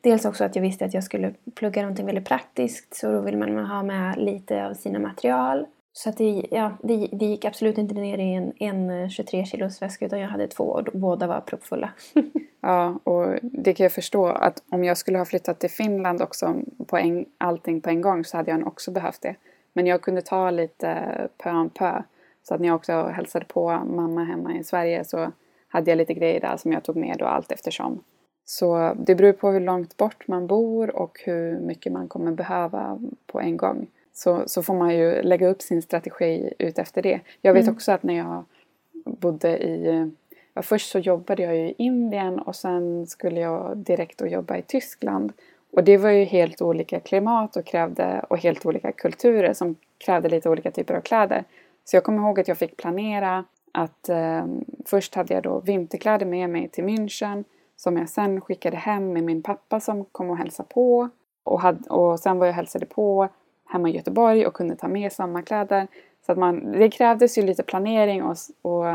dels 0.00 0.24
också 0.24 0.44
att 0.44 0.56
jag 0.56 0.62
visste 0.62 0.84
att 0.84 0.94
jag 0.94 1.04
skulle 1.04 1.34
plugga 1.54 1.82
någonting 1.82 2.06
väldigt 2.06 2.28
praktiskt 2.28 2.94
så 2.96 3.12
då 3.12 3.20
vill 3.20 3.36
man 3.36 3.58
ha 3.58 3.82
med 3.82 4.18
lite 4.18 4.66
av 4.66 4.74
sina 4.74 4.98
material. 4.98 5.66
Så 5.96 6.08
att 6.08 6.16
det, 6.16 6.46
ja, 6.50 6.76
det, 6.82 7.08
det 7.12 7.26
gick 7.26 7.44
absolut 7.44 7.78
inte 7.78 7.94
ner 7.94 8.18
i 8.18 8.34
en, 8.34 8.52
en 8.58 8.90
eh, 8.90 9.08
23 9.08 9.44
kilos 9.44 9.82
väska 9.82 10.06
utan 10.06 10.20
jag 10.20 10.28
hade 10.28 10.48
två 10.48 10.64
och 10.64 10.88
båda 10.92 11.26
var 11.26 11.40
proppfulla. 11.40 11.92
ja, 12.60 12.98
och 13.04 13.38
det 13.42 13.74
kan 13.74 13.84
jag 13.84 13.92
förstå 13.92 14.26
att 14.26 14.62
om 14.70 14.84
jag 14.84 14.96
skulle 14.96 15.18
ha 15.18 15.24
flyttat 15.24 15.60
till 15.60 15.70
Finland 15.70 16.22
också 16.22 16.54
på 16.86 16.96
en, 16.96 17.26
allting 17.38 17.80
på 17.80 17.90
en 17.90 18.00
gång 18.00 18.24
så 18.24 18.36
hade 18.36 18.50
jag 18.50 18.66
också 18.66 18.90
behövt 18.90 19.22
det. 19.22 19.36
Men 19.72 19.86
jag 19.86 20.02
kunde 20.02 20.22
ta 20.22 20.50
lite 20.50 20.98
pö 21.38 21.50
om 21.50 21.70
pö. 21.70 22.02
Så 22.42 22.54
att 22.54 22.60
när 22.60 22.68
jag 22.68 22.76
också 22.76 23.02
hälsade 23.02 23.44
på 23.44 23.70
mamma 23.70 24.24
hemma 24.24 24.54
i 24.54 24.64
Sverige 24.64 25.04
så 25.04 25.32
hade 25.68 25.90
jag 25.90 25.98
lite 25.98 26.14
grejer 26.14 26.40
där 26.40 26.56
som 26.56 26.72
jag 26.72 26.84
tog 26.84 26.96
med 26.96 27.16
då 27.18 27.24
allt 27.24 27.52
eftersom. 27.52 28.02
Så 28.44 28.94
det 29.06 29.14
beror 29.14 29.32
på 29.32 29.50
hur 29.50 29.60
långt 29.60 29.96
bort 29.96 30.28
man 30.28 30.46
bor 30.46 30.96
och 30.96 31.20
hur 31.24 31.60
mycket 31.60 31.92
man 31.92 32.08
kommer 32.08 32.32
behöva 32.32 33.00
på 33.26 33.40
en 33.40 33.56
gång. 33.56 33.86
Så, 34.14 34.42
så 34.46 34.62
får 34.62 34.74
man 34.74 34.94
ju 34.94 35.22
lägga 35.22 35.48
upp 35.48 35.62
sin 35.62 35.82
strategi 35.82 36.52
ut 36.58 36.78
efter 36.78 37.02
det. 37.02 37.20
Jag 37.40 37.52
vet 37.52 37.62
mm. 37.62 37.74
också 37.74 37.92
att 37.92 38.02
när 38.02 38.14
jag 38.14 38.44
bodde 39.04 39.58
i... 39.58 40.10
Ja, 40.54 40.62
först 40.62 40.90
så 40.90 40.98
jobbade 40.98 41.42
jag 41.42 41.56
i 41.56 41.74
Indien 41.78 42.38
och 42.38 42.56
sen 42.56 43.06
skulle 43.06 43.40
jag 43.40 43.76
direkt 43.76 44.20
och 44.20 44.28
jobba 44.28 44.56
i 44.56 44.62
Tyskland. 44.62 45.32
Och 45.72 45.84
det 45.84 45.96
var 45.96 46.10
ju 46.10 46.24
helt 46.24 46.62
olika 46.62 47.00
klimat 47.00 47.56
och, 47.56 47.64
krävde, 47.64 48.24
och 48.28 48.38
helt 48.38 48.66
olika 48.66 48.92
kulturer 48.92 49.52
som 49.52 49.76
krävde 49.98 50.28
lite 50.28 50.50
olika 50.50 50.70
typer 50.70 50.94
av 50.94 51.00
kläder. 51.00 51.44
Så 51.84 51.96
jag 51.96 52.04
kommer 52.04 52.22
ihåg 52.22 52.40
att 52.40 52.48
jag 52.48 52.58
fick 52.58 52.76
planera 52.76 53.44
att 53.72 54.08
eh, 54.08 54.46
först 54.84 55.14
hade 55.14 55.34
jag 55.34 55.42
då 55.42 55.60
vinterkläder 55.60 56.26
med 56.26 56.50
mig 56.50 56.68
till 56.68 56.84
München 56.84 57.44
som 57.76 57.96
jag 57.96 58.08
sen 58.08 58.40
skickade 58.40 58.76
hem 58.76 59.12
med 59.12 59.24
min 59.24 59.42
pappa 59.42 59.80
som 59.80 60.04
kom 60.04 60.30
och 60.30 60.36
hälsade 60.36 60.68
på. 60.68 61.08
Och, 61.44 61.60
hade, 61.60 61.90
och 61.90 62.20
sen 62.20 62.38
var 62.38 62.46
jag 62.46 62.52
och 62.52 62.56
hälsade 62.56 62.86
på 62.86 63.28
hemma 63.74 63.88
i 63.88 63.96
Göteborg 63.96 64.46
och 64.46 64.54
kunde 64.54 64.76
ta 64.76 64.88
med 64.88 65.12
sommarkläder. 65.12 65.86
Så 66.26 66.32
att 66.32 66.38
man, 66.38 66.72
det 66.72 66.90
krävdes 66.90 67.38
ju 67.38 67.42
lite 67.42 67.62
planering 67.62 68.22
och, 68.22 68.36
och 68.62 68.94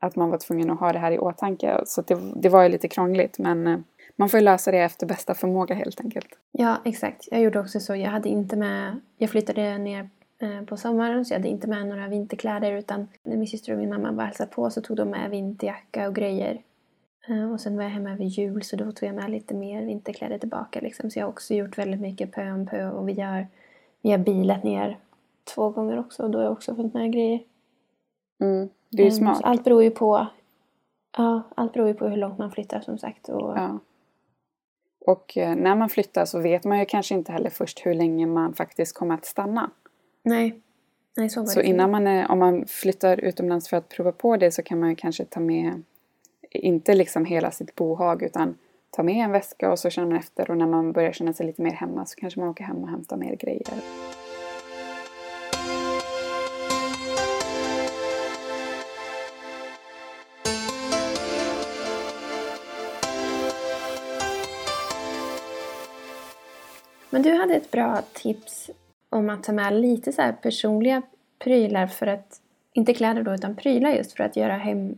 att 0.00 0.16
man 0.16 0.30
var 0.30 0.38
tvungen 0.38 0.70
att 0.70 0.80
ha 0.80 0.92
det 0.92 0.98
här 0.98 1.12
i 1.12 1.18
åtanke. 1.18 1.80
Så 1.86 2.02
det, 2.02 2.18
det 2.36 2.48
var 2.48 2.62
ju 2.62 2.68
lite 2.68 2.88
krångligt 2.88 3.38
men 3.38 3.66
eh, 3.66 3.78
man 4.16 4.28
får 4.28 4.40
ju 4.40 4.44
lösa 4.44 4.70
det 4.70 4.78
efter 4.78 5.06
bästa 5.06 5.34
förmåga 5.34 5.74
helt 5.74 6.00
enkelt. 6.00 6.28
Ja, 6.52 6.76
exakt. 6.84 7.28
Jag 7.30 7.40
gjorde 7.40 7.60
också 7.60 7.80
så. 7.80 7.96
Jag 7.96 8.10
hade 8.10 8.28
inte 8.28 8.56
med... 8.56 9.00
Jag 9.18 9.30
flyttade 9.30 9.78
ner 9.78 10.08
eh, 10.38 10.62
på 10.66 10.76
sommaren 10.76 11.24
så 11.24 11.34
jag 11.34 11.38
hade 11.38 11.48
inte 11.48 11.68
med 11.68 11.86
några 11.86 12.08
vinterkläder 12.08 12.72
utan 12.72 13.08
när 13.22 13.36
min 13.36 13.46
syster 13.46 13.72
och 13.72 13.78
min 13.78 13.88
mamma 13.88 14.12
var 14.12 14.24
hälsade 14.24 14.50
på 14.50 14.70
så 14.70 14.80
tog 14.80 14.96
de 14.96 15.08
med 15.08 15.30
vinterjacka 15.30 16.08
och 16.08 16.14
grejer. 16.14 16.60
Eh, 17.28 17.52
och 17.52 17.60
sen 17.60 17.76
var 17.76 17.82
jag 17.82 17.90
hemma 17.90 18.12
över 18.12 18.24
jul 18.24 18.62
så 18.62 18.76
då 18.76 18.92
tog 18.92 19.08
jag 19.08 19.14
med 19.14 19.30
lite 19.30 19.54
mer 19.54 19.82
vinterkläder 19.82 20.38
tillbaka 20.38 20.80
liksom. 20.80 21.10
Så 21.10 21.18
jag 21.18 21.26
har 21.26 21.30
också 21.30 21.54
gjort 21.54 21.78
väldigt 21.78 22.00
mycket 22.00 22.32
pö 22.32 22.52
om 22.52 22.66
pö 22.66 22.90
och 22.90 23.08
vi 23.08 23.20
har, 23.20 23.46
vi 24.04 24.10
har 24.10 24.18
bilat 24.18 24.64
ner 24.64 24.98
två 25.44 25.70
gånger 25.70 25.98
också 25.98 26.22
och 26.22 26.30
då 26.30 26.38
har 26.38 26.44
jag 26.44 26.52
också 26.52 26.74
fått 26.74 26.94
med 26.94 27.12
grejer. 27.12 27.40
Mm, 28.40 28.68
det 28.90 29.02
är 29.02 29.06
ju 29.06 29.10
smart. 29.10 29.38
Så 29.38 29.42
allt 29.42 29.64
beror 29.64 29.82
ju 29.82 29.90
på 29.90 30.26
Ja, 31.16 31.42
allt 31.54 31.72
beror 31.72 31.88
ju 31.88 31.94
på 31.94 32.08
hur 32.08 32.16
långt 32.16 32.38
man 32.38 32.50
flyttar 32.50 32.80
som 32.80 32.98
sagt. 32.98 33.28
Och, 33.28 33.56
ja. 33.56 33.78
Och 35.06 35.36
eh, 35.36 35.56
när 35.56 35.74
man 35.74 35.88
flyttar 35.88 36.24
så 36.24 36.40
vet 36.40 36.64
man 36.64 36.78
ju 36.78 36.84
kanske 36.84 37.14
inte 37.14 37.32
heller 37.32 37.50
först 37.50 37.86
hur 37.86 37.94
länge 37.94 38.26
man 38.26 38.54
faktiskt 38.54 38.94
kommer 38.94 39.14
att 39.14 39.24
stanna. 39.24 39.70
Nej. 40.22 40.60
Nej 41.16 41.30
så 41.30 41.40
var 41.40 41.46
så 41.46 41.60
det 41.60 41.66
innan 41.66 41.90
man 41.90 42.06
är, 42.06 42.30
om 42.30 42.38
man 42.38 42.66
flyttar 42.66 43.20
utomlands 43.20 43.68
för 43.68 43.76
att 43.76 43.88
prova 43.88 44.12
på 44.12 44.36
det 44.36 44.52
så 44.52 44.62
kan 44.62 44.80
man 44.80 44.90
ju 44.90 44.96
kanske 44.96 45.24
ta 45.24 45.40
med, 45.40 45.82
inte 46.50 46.94
liksom 46.94 47.24
hela 47.24 47.50
sitt 47.50 47.74
bohag 47.74 48.22
utan 48.22 48.58
ta 48.96 49.02
med 49.02 49.24
en 49.24 49.32
väska 49.32 49.72
och 49.72 49.78
så 49.78 49.90
känner 49.90 50.08
man 50.08 50.18
efter 50.18 50.50
och 50.50 50.56
när 50.56 50.66
man 50.66 50.92
börjar 50.92 51.12
känna 51.12 51.32
sig 51.32 51.46
lite 51.46 51.62
mer 51.62 51.72
hemma 51.72 52.06
så 52.06 52.16
kanske 52.16 52.40
man 52.40 52.48
åker 52.48 52.64
hem 52.64 52.76
och 52.76 52.88
hämtar 52.88 53.16
mer 53.16 53.36
grejer. 53.36 53.74
Men 67.10 67.22
du 67.22 67.34
hade 67.34 67.54
ett 67.54 67.70
bra 67.70 68.02
tips 68.12 68.70
om 69.10 69.30
att 69.30 69.42
ta 69.42 69.52
med 69.52 69.80
lite 69.80 70.12
så 70.12 70.32
personliga 70.42 71.02
prylar 71.38 71.86
för 71.86 72.06
att, 72.06 72.40
inte 72.72 72.94
kläder 72.94 73.22
då, 73.22 73.34
utan 73.34 73.56
prylar 73.56 73.90
just 73.90 74.12
för 74.12 74.24
att 74.24 74.36
göra 74.36 74.56
hem, 74.56 74.94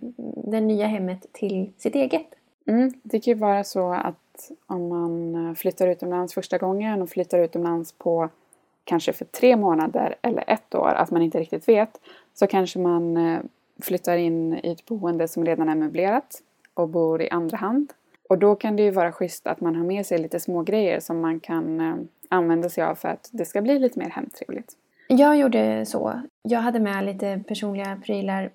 det 0.50 0.60
nya 0.60 0.86
hemmet 0.86 1.26
till 1.32 1.72
sitt 1.76 1.94
eget. 1.94 2.26
Mm, 2.66 2.92
det 3.02 3.20
kan 3.20 3.34
ju 3.34 3.40
vara 3.40 3.64
så 3.64 3.92
att 3.92 4.50
om 4.66 4.88
man 4.88 5.46
eh, 5.48 5.54
flyttar 5.54 5.88
utomlands 5.88 6.34
första 6.34 6.58
gången 6.58 7.02
och 7.02 7.10
flyttar 7.10 7.38
utomlands 7.38 7.92
på 7.92 8.28
kanske 8.84 9.12
för 9.12 9.24
tre 9.24 9.56
månader 9.56 10.14
eller 10.22 10.44
ett 10.46 10.74
år, 10.74 10.88
att 10.88 11.10
man 11.10 11.22
inte 11.22 11.40
riktigt 11.40 11.68
vet, 11.68 12.00
så 12.34 12.46
kanske 12.46 12.78
man 12.78 13.16
eh, 13.16 13.40
flyttar 13.80 14.16
in 14.16 14.54
i 14.62 14.72
ett 14.72 14.86
boende 14.86 15.28
som 15.28 15.44
redan 15.44 15.68
är 15.68 15.74
möblerat 15.74 16.42
och 16.74 16.88
bor 16.88 17.22
i 17.22 17.30
andra 17.30 17.56
hand 17.56 17.92
och 18.28 18.38
då 18.38 18.54
kan 18.54 18.76
det 18.76 18.82
ju 18.82 18.90
vara 18.90 19.12
schysst 19.12 19.46
att 19.46 19.60
man 19.60 19.76
har 19.76 19.84
med 19.84 20.06
sig 20.06 20.18
lite 20.18 20.40
små 20.40 20.62
grejer 20.62 21.00
som 21.00 21.20
man 21.20 21.40
kan 21.40 21.80
eh, 21.80 21.94
använda 22.28 22.68
sig 22.68 22.84
av 22.84 22.94
för 22.94 23.08
att 23.08 23.28
det 23.32 23.44
ska 23.44 23.62
bli 23.62 23.78
lite 23.78 23.98
mer 23.98 24.10
hemtrevligt. 24.10 24.72
Jag 25.08 25.36
gjorde 25.36 25.86
så. 25.86 26.20
Jag 26.42 26.60
hade 26.60 26.80
med 26.80 27.04
lite 27.04 27.42
personliga 27.48 28.00
prylar. 28.04 28.50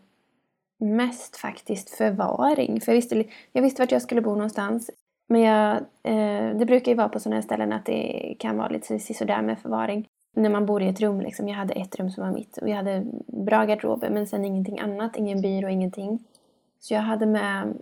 Mest 0.81 1.38
faktiskt 1.38 1.89
förvaring. 1.89 2.81
För 2.81 2.91
jag 2.91 2.95
visste, 2.95 3.23
jag 3.51 3.61
visste 3.61 3.81
vart 3.81 3.91
jag 3.91 4.01
skulle 4.01 4.21
bo 4.21 4.35
någonstans. 4.35 4.91
Men 5.27 5.41
jag, 5.41 5.75
eh, 6.03 6.57
det 6.57 6.65
brukar 6.65 6.91
ju 6.91 6.97
vara 6.97 7.09
på 7.09 7.19
sådana 7.19 7.35
här 7.35 7.41
ställen 7.41 7.73
att 7.73 7.85
det 7.85 8.35
kan 8.39 8.57
vara 8.57 8.69
lite 8.69 9.00
sådär 9.00 9.41
med 9.41 9.59
förvaring. 9.59 10.07
När 10.35 10.50
man 10.50 10.65
bor 10.65 10.81
i 10.81 10.88
ett 10.88 11.01
rum 11.01 11.21
liksom. 11.21 11.47
Jag 11.47 11.55
hade 11.55 11.73
ett 11.73 11.95
rum 11.95 12.11
som 12.11 12.23
var 12.23 12.33
mitt 12.33 12.57
och 12.57 12.69
jag 12.69 12.75
hade 12.75 13.05
bra 13.27 13.65
garderober 13.65 14.09
men 14.09 14.27
sen 14.27 14.45
ingenting 14.45 14.79
annat. 14.79 15.17
Ingen 15.17 15.41
byrå, 15.41 15.69
ingenting. 15.69 16.19
Så 16.79 16.93
jag 16.93 17.01
hade 17.01 17.25
med 17.25 17.77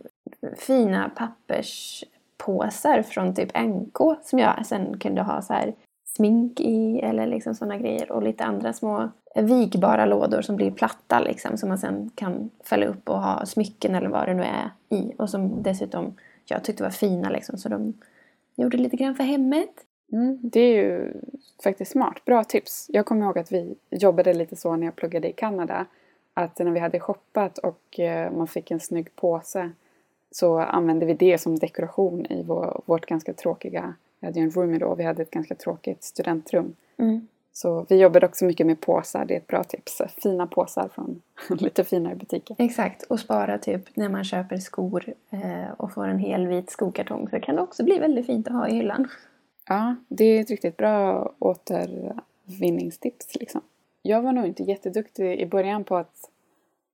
fina 0.58 1.12
papperspåsar 1.16 3.02
från 3.02 3.36
typ 3.36 3.60
NK 3.60 3.98
som 4.24 4.40
jag 4.40 4.66
sen 4.66 5.00
kunde 5.00 5.22
ha 5.22 5.42
så 5.42 5.54
här 5.54 5.74
smink 6.16 6.60
i 6.60 7.00
eller 7.00 7.28
liksom 7.28 7.56
sådana 7.56 7.78
grejer 7.78 8.12
och 8.12 8.24
lite 8.24 8.44
andra 8.44 8.74
små 8.74 9.10
vikbara 9.36 10.06
lådor 10.06 10.42
som 10.42 10.56
blir 10.56 10.72
platta 10.72 11.20
liksom 11.20 11.58
som 11.58 11.70
man 11.70 11.78
sen 11.78 12.12
kan 12.16 12.50
fälla 12.64 12.86
upp 12.86 13.10
och 13.10 13.22
ha 13.22 13.46
smycken 13.46 13.96
eller 13.96 14.10
vad 14.10 14.28
det 14.28 14.34
nu 14.34 14.44
är 14.44 14.72
i 14.90 15.14
och 15.18 15.30
som 15.30 15.64
dessutom 15.64 16.14
jag 16.46 16.64
tyckte 16.64 16.84
var 16.84 16.90
fina 16.90 17.30
liksom 17.30 17.58
så 17.58 17.70
de 17.70 17.94
gjorde 18.56 18.78
lite 18.78 18.98
grann 18.98 19.16
för 19.16 19.24
hemmet. 19.24 19.70
Mm, 20.12 20.40
det 20.42 20.60
är 20.60 20.84
ju 20.84 21.14
faktiskt 21.64 21.92
smart. 21.92 22.26
Bra 22.26 22.44
tips. 22.44 22.86
Jag 22.90 23.06
kommer 23.06 23.26
ihåg 23.26 23.40
att 23.40 23.52
vi 23.52 23.76
jobbade 23.90 24.34
lite 24.34 24.56
så 24.56 24.76
när 24.76 24.88
jag 24.88 24.96
pluggade 24.96 25.30
i 25.30 25.34
Kanada 25.34 25.86
att 26.34 26.60
när 26.60 26.72
vi 26.72 26.80
hade 26.80 27.00
shoppat 27.00 27.58
och 27.58 28.00
eh, 28.00 28.32
man 28.32 28.48
fick 28.48 28.72
en 28.72 28.80
snygg 28.80 29.16
påse 29.16 29.72
så 30.32 30.60
använde 30.60 31.06
vi 31.06 31.14
det 31.14 31.38
som 31.38 31.60
dekoration 31.60 32.26
i 32.26 32.44
vår, 32.44 32.82
vårt 32.86 33.06
ganska 33.06 33.34
tråkiga, 33.34 33.94
vi 34.20 34.28
hade 34.28 34.40
ju 34.40 34.44
en 34.44 34.52
roomie 34.52 34.80
då, 34.80 34.96
vi 34.96 35.04
hade 35.04 35.22
ett 35.22 35.32
ganska 35.32 35.56
tråkigt 35.56 36.04
studentrum. 36.04 36.76
Mm. 36.98 37.28
Så 37.54 37.86
vi 37.90 37.96
jobbade 37.96 38.26
också 38.26 38.46
mycket 38.46 38.68
med 38.68 38.82
påsar, 38.82 39.26
det 39.26 39.34
är 39.34 39.38
ett 39.38 39.48
bra 39.48 39.64
tips. 39.64 40.02
Fina 40.24 40.48
påsar 40.48 40.90
från 40.94 41.22
lite 41.60 41.84
finare 41.84 42.16
butiker. 42.16 42.56
Exakt, 42.60 43.04
och 43.04 43.20
spara 43.20 43.58
typ 43.58 43.96
när 43.96 44.10
man 44.10 44.24
köper 44.24 44.58
skor 44.58 45.14
eh, 45.30 45.72
och 45.78 45.94
får 45.94 46.08
en 46.08 46.20
hel 46.20 46.48
vit 46.48 46.70
skokartong 46.70 47.30
så 47.30 47.40
kan 47.40 47.56
det 47.56 47.62
också 47.62 47.84
bli 47.84 48.00
väldigt 48.00 48.26
fint 48.26 48.48
att 48.48 48.54
ha 48.54 48.68
i 48.68 48.76
hyllan. 48.76 49.08
Ja, 49.68 49.96
det 50.08 50.26
är 50.26 50.42
ett 50.42 50.50
riktigt 50.50 50.78
bra 50.78 51.32
återvinningstips 51.40 53.36
liksom. 53.36 53.62
Jag 54.02 54.22
var 54.22 54.32
nog 54.32 54.46
inte 54.46 54.64
jätteduktig 54.64 55.40
i 55.40 55.46
början 55.46 55.84
på 55.84 55.98
att 55.98 56.30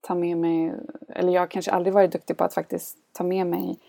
ta 0.01 0.15
med 0.15 0.37
mig, 0.37 0.73
eller 1.09 1.33
jag 1.33 1.41
har 1.41 1.47
kanske 1.47 1.71
aldrig 1.71 1.93
varit 1.93 2.11
duktig 2.11 2.37
på 2.37 2.43
att 2.43 2.53
faktiskt 2.53 2.97
ta 3.11 3.23
med 3.23 3.47
mig 3.47 3.79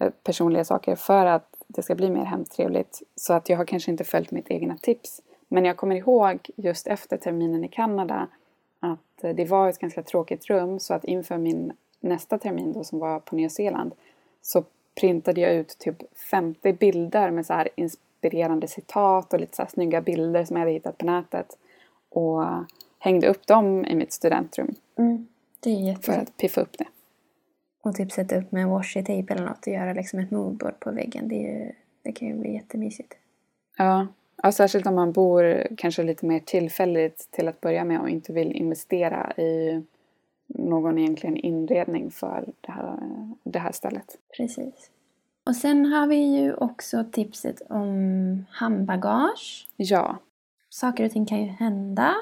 eh, 0.00 0.10
personliga 0.10 0.64
saker 0.64 0.96
för 0.96 1.26
att 1.26 1.53
det 1.66 1.82
ska 1.82 1.94
bli 1.94 2.10
mer 2.10 2.24
hemtrevligt. 2.24 3.02
Så 3.16 3.32
att 3.32 3.48
jag 3.48 3.56
har 3.56 3.64
kanske 3.64 3.90
inte 3.90 4.04
följt 4.04 4.30
mitt 4.30 4.50
egna 4.50 4.76
tips. 4.76 5.22
Men 5.48 5.64
jag 5.64 5.76
kommer 5.76 5.96
ihåg 5.96 6.50
just 6.56 6.86
efter 6.86 7.16
terminen 7.16 7.64
i 7.64 7.68
Kanada 7.68 8.28
att 8.80 9.34
det 9.36 9.44
var 9.44 9.68
ett 9.68 9.78
ganska 9.78 10.02
tråkigt 10.02 10.46
rum 10.46 10.80
så 10.80 10.94
att 10.94 11.04
inför 11.04 11.38
min 11.38 11.72
nästa 12.00 12.38
termin 12.38 12.72
då 12.72 12.84
som 12.84 12.98
var 12.98 13.20
på 13.20 13.36
Nya 13.36 13.48
Zeeland 13.48 13.94
så 14.42 14.64
printade 15.00 15.40
jag 15.40 15.54
ut 15.54 15.78
typ 15.78 16.16
50 16.30 16.72
bilder 16.72 17.30
med 17.30 17.46
så 17.46 17.52
här 17.52 17.68
inspirerande 17.76 18.68
citat 18.68 19.32
och 19.32 19.40
lite 19.40 19.56
så 19.56 19.62
här 19.62 19.68
snygga 19.68 20.00
bilder 20.00 20.44
som 20.44 20.56
jag 20.56 20.60
hade 20.60 20.72
hittat 20.72 20.98
på 20.98 21.06
nätet 21.06 21.58
och 22.08 22.42
hängde 22.98 23.28
upp 23.28 23.46
dem 23.46 23.84
i 23.84 23.94
mitt 23.94 24.12
studentrum. 24.12 24.74
Mm. 24.98 25.26
För 26.02 26.12
att 26.12 26.36
piffa 26.36 26.60
upp 26.60 26.78
det. 26.78 26.86
Och 27.84 27.94
typ 27.94 28.12
sätta 28.12 28.36
upp 28.36 28.52
med 28.52 28.66
washi-tape 28.66 29.32
eller 29.32 29.44
något 29.46 29.66
och 29.66 29.72
göra 29.72 29.92
liksom 29.92 30.18
ett 30.18 30.30
moodboard 30.30 30.80
på 30.80 30.90
väggen. 30.90 31.28
Det, 31.28 31.52
är, 31.52 31.74
det 32.02 32.12
kan 32.12 32.28
ju 32.28 32.34
bli 32.34 32.54
jättemysigt. 32.54 33.14
Ja. 33.76 34.06
ja, 34.42 34.52
särskilt 34.52 34.86
om 34.86 34.94
man 34.94 35.12
bor 35.12 35.66
kanske 35.76 36.02
lite 36.02 36.26
mer 36.26 36.40
tillfälligt 36.40 37.30
till 37.30 37.48
att 37.48 37.60
börja 37.60 37.84
med 37.84 38.00
och 38.00 38.08
inte 38.08 38.32
vill 38.32 38.52
investera 38.52 39.32
i 39.36 39.82
någon 40.46 40.98
egentligen 40.98 41.36
inredning 41.36 42.10
för 42.10 42.44
det 42.60 42.72
här, 42.72 42.98
det 43.42 43.58
här 43.58 43.72
stället. 43.72 44.18
Precis. 44.36 44.90
Och 45.46 45.56
sen 45.56 45.86
har 45.86 46.06
vi 46.06 46.16
ju 46.16 46.54
också 46.54 47.04
tipset 47.12 47.62
om 47.68 48.46
handbagage. 48.50 49.68
Ja. 49.76 50.18
Saker 50.68 51.04
och 51.04 51.10
ting 51.10 51.26
kan 51.26 51.42
ju 51.42 51.48
hända. 51.48 52.14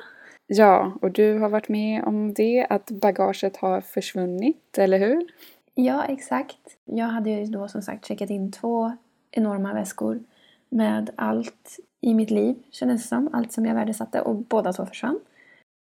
Ja, 0.47 0.93
och 1.03 1.11
du 1.13 1.39
har 1.39 1.49
varit 1.49 1.69
med 1.69 2.05
om 2.05 2.35
det, 2.35 2.67
att 2.71 2.91
bagaget 2.91 3.57
har 3.57 3.81
försvunnit, 3.81 4.79
eller 4.79 4.99
hur? 4.99 5.27
Ja, 5.75 6.05
exakt. 6.05 6.77
Jag 6.85 7.07
hade 7.07 7.31
ju 7.31 7.45
då 7.45 7.69
som 7.69 7.83
sagt 7.83 8.07
checkat 8.07 8.31
in 8.31 8.53
två 8.53 8.93
enorma 9.31 9.75
väskor 9.75 10.21
med 10.69 11.11
allt 11.17 11.77
i 12.01 12.15
mitt 12.15 12.31
liv, 12.31 12.57
kändes 12.71 13.03
det 13.03 13.09
som. 13.09 13.31
Allt 13.33 13.53
som 13.53 13.67
jag 13.67 13.75
värdesatte 13.75 14.21
och 14.21 14.37
båda 14.37 14.73
två 14.73 14.87
försvann. 14.87 15.21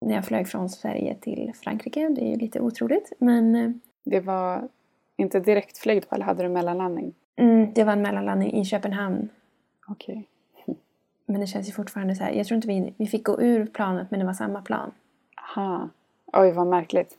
När 0.05 0.15
jag 0.15 0.25
flög 0.25 0.47
från 0.47 0.69
Sverige 0.69 1.15
till 1.15 1.51
Frankrike. 1.55 2.09
Det 2.09 2.21
är 2.21 2.29
ju 2.29 2.35
lite 2.35 2.59
otroligt, 2.59 3.13
men... 3.19 3.55
eh, 3.55 3.71
Det 4.05 4.19
var 4.19 4.67
inte 5.17 5.39
direktflyg 5.39 6.01
då, 6.09 6.15
eller 6.15 6.25
hade 6.25 6.43
du 6.43 6.49
mellanlandning? 6.49 7.13
Mm, 7.35 7.73
det 7.73 7.83
var 7.83 7.93
en 7.93 8.01
mellanlandning 8.01 8.53
i 8.53 8.65
Köpenhamn. 8.65 9.29
Okej. 9.87 10.27
Men 11.31 11.41
det 11.41 11.47
känns 11.47 11.67
ju 11.67 11.71
fortfarande 11.71 12.15
så 12.15 12.23
här. 12.23 12.31
Jag 12.31 12.47
tror 12.47 12.55
inte 12.55 12.67
vi, 12.67 12.93
vi 12.97 13.07
fick 13.07 13.23
gå 13.23 13.41
ur 13.41 13.65
planet 13.65 14.11
men 14.11 14.19
det 14.19 14.25
var 14.25 14.33
samma 14.33 14.61
plan. 14.61 14.91
Aha. 15.55 15.89
Oj, 16.33 16.51
vad 16.51 16.67
märkligt. 16.67 17.17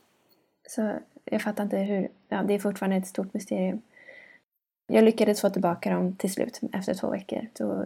Så 0.67 0.91
jag 1.25 1.41
fattar 1.41 1.63
inte 1.63 1.77
hur. 1.77 2.07
Ja, 2.29 2.43
det 2.43 2.53
är 2.53 2.59
fortfarande 2.59 2.95
ett 2.95 3.07
stort 3.07 3.33
mysterium. 3.33 3.81
Jag 4.87 5.03
lyckades 5.03 5.41
få 5.41 5.49
tillbaka 5.49 5.93
dem 5.93 6.15
till 6.15 6.31
slut 6.31 6.59
efter 6.73 6.93
två 6.93 7.09
veckor. 7.09 7.47
Så 7.57 7.85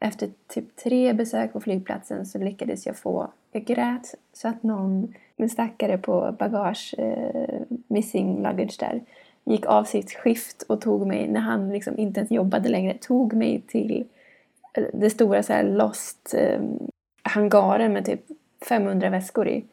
efter 0.00 0.30
typ 0.48 0.76
tre 0.76 1.12
besök 1.12 1.52
på 1.52 1.60
flygplatsen 1.60 2.26
så 2.26 2.38
lyckades 2.38 2.86
jag 2.86 2.96
få... 2.96 3.32
Jag 3.52 3.64
grät 3.64 4.14
så 4.32 4.48
att 4.48 4.62
någon, 4.62 5.14
en 5.36 5.48
stackare 5.48 5.98
på 5.98 6.36
bagage, 6.38 6.94
eh, 6.98 7.60
missing 7.86 8.42
luggage 8.42 8.76
där, 8.80 9.00
gick 9.44 9.66
av 9.66 9.84
sitt 9.84 10.12
skift 10.12 10.62
och 10.62 10.80
tog 10.80 11.06
mig, 11.06 11.28
när 11.28 11.40
han 11.40 11.68
liksom 11.68 11.98
inte 11.98 12.20
ens 12.20 12.30
jobbade 12.30 12.68
längre, 12.68 12.98
tog 13.00 13.34
mig 13.34 13.62
till 13.66 14.04
det 14.92 15.10
stora 15.10 15.42
så 15.42 15.52
här 15.52 15.62
lost 15.62 16.34
eh, 16.34 16.60
hangaren 17.22 17.92
med 17.92 18.04
typ 18.04 18.20
500 18.68 19.10
väskor 19.10 19.48
i. 19.48 19.64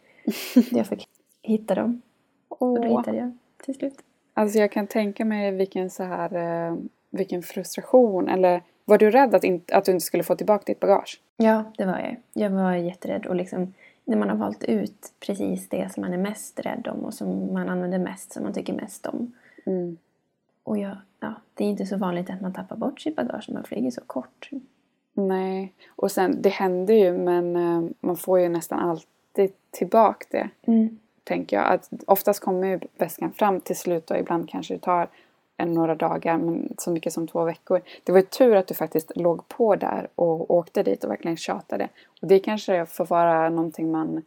jag 0.71 0.87
fick 0.87 1.07
hitta 1.41 1.75
dem. 1.75 2.01
Och 2.47 2.81
då 2.81 2.97
hittade 2.97 3.17
jag 3.17 3.37
till 3.63 3.75
slut. 3.75 3.99
Alltså 4.33 4.59
jag 4.59 4.71
kan 4.71 4.87
tänka 4.87 5.25
mig 5.25 5.51
vilken 5.51 5.89
så 5.89 6.03
här, 6.03 6.35
eh, 6.35 6.77
vilken 7.09 7.43
frustration, 7.43 8.29
eller 8.29 8.61
var 8.85 8.97
du 8.97 9.11
rädd 9.11 9.35
att, 9.35 9.43
inte, 9.43 9.75
att 9.75 9.85
du 9.85 9.91
inte 9.91 10.05
skulle 10.05 10.23
få 10.23 10.35
tillbaka 10.35 10.63
ditt 10.65 10.79
bagage? 10.79 11.21
Ja, 11.37 11.63
det 11.77 11.85
var 11.85 11.99
jag. 11.99 12.15
Jag 12.33 12.49
var 12.49 12.73
jätterädd 12.73 13.25
och 13.25 13.35
liksom 13.35 13.73
när 14.05 14.17
man 14.17 14.29
har 14.29 14.35
valt 14.35 14.63
ut 14.63 15.13
precis 15.19 15.69
det 15.69 15.93
som 15.93 16.01
man 16.01 16.13
är 16.13 16.17
mest 16.17 16.59
rädd 16.59 16.87
om 16.91 17.05
och 17.05 17.13
som 17.13 17.53
man 17.53 17.69
använder 17.69 17.99
mest, 17.99 18.31
som 18.31 18.43
man 18.43 18.53
tycker 18.53 18.73
mest 18.73 19.05
om. 19.05 19.31
Mm. 19.65 19.97
Och 20.63 20.77
jag, 20.77 20.97
ja, 21.19 21.33
det 21.53 21.63
är 21.63 21.67
inte 21.67 21.85
så 21.85 21.97
vanligt 21.97 22.29
att 22.29 22.41
man 22.41 22.53
tappar 22.53 22.75
bort 22.75 23.01
sitt 23.01 23.15
bagage 23.15 23.45
när 23.47 23.53
man 23.53 23.63
flyger 23.63 23.91
så 23.91 24.01
kort. 24.01 24.49
Nej, 25.27 25.73
och 25.95 26.11
sen 26.11 26.41
det 26.41 26.49
händer 26.49 26.93
ju 26.93 27.17
men 27.17 27.55
eh, 27.55 27.91
man 27.99 28.17
får 28.17 28.39
ju 28.39 28.49
nästan 28.49 28.79
alltid 28.79 29.51
tillbaka 29.71 30.25
det. 30.29 30.49
Mm. 30.71 30.99
Tänker 31.23 31.57
jag. 31.57 31.73
Att 31.73 31.89
oftast 32.07 32.39
kommer 32.39 32.67
ju 32.67 32.79
väskan 32.97 33.31
fram 33.31 33.61
till 33.61 33.75
slut 33.75 34.11
och 34.11 34.17
ibland 34.17 34.49
kanske 34.49 34.73
det 34.73 34.79
tar 34.79 35.07
en, 35.57 35.73
några 35.73 35.95
dagar 35.95 36.37
men 36.37 36.73
så 36.77 36.91
mycket 36.91 37.13
som 37.13 37.27
två 37.27 37.43
veckor. 37.43 37.81
Det 38.03 38.11
var 38.11 38.19
ju 38.19 38.25
tur 38.25 38.55
att 38.55 38.67
du 38.67 38.73
faktiskt 38.73 39.11
låg 39.15 39.47
på 39.47 39.75
där 39.75 40.07
och 40.15 40.51
åkte 40.51 40.83
dit 40.83 41.03
och 41.03 41.11
verkligen 41.11 41.37
tjatade. 41.37 41.89
Och 42.21 42.27
det 42.27 42.39
kanske 42.39 42.85
får 42.85 43.05
vara 43.05 43.49
någonting 43.49 43.91
man 43.91 44.23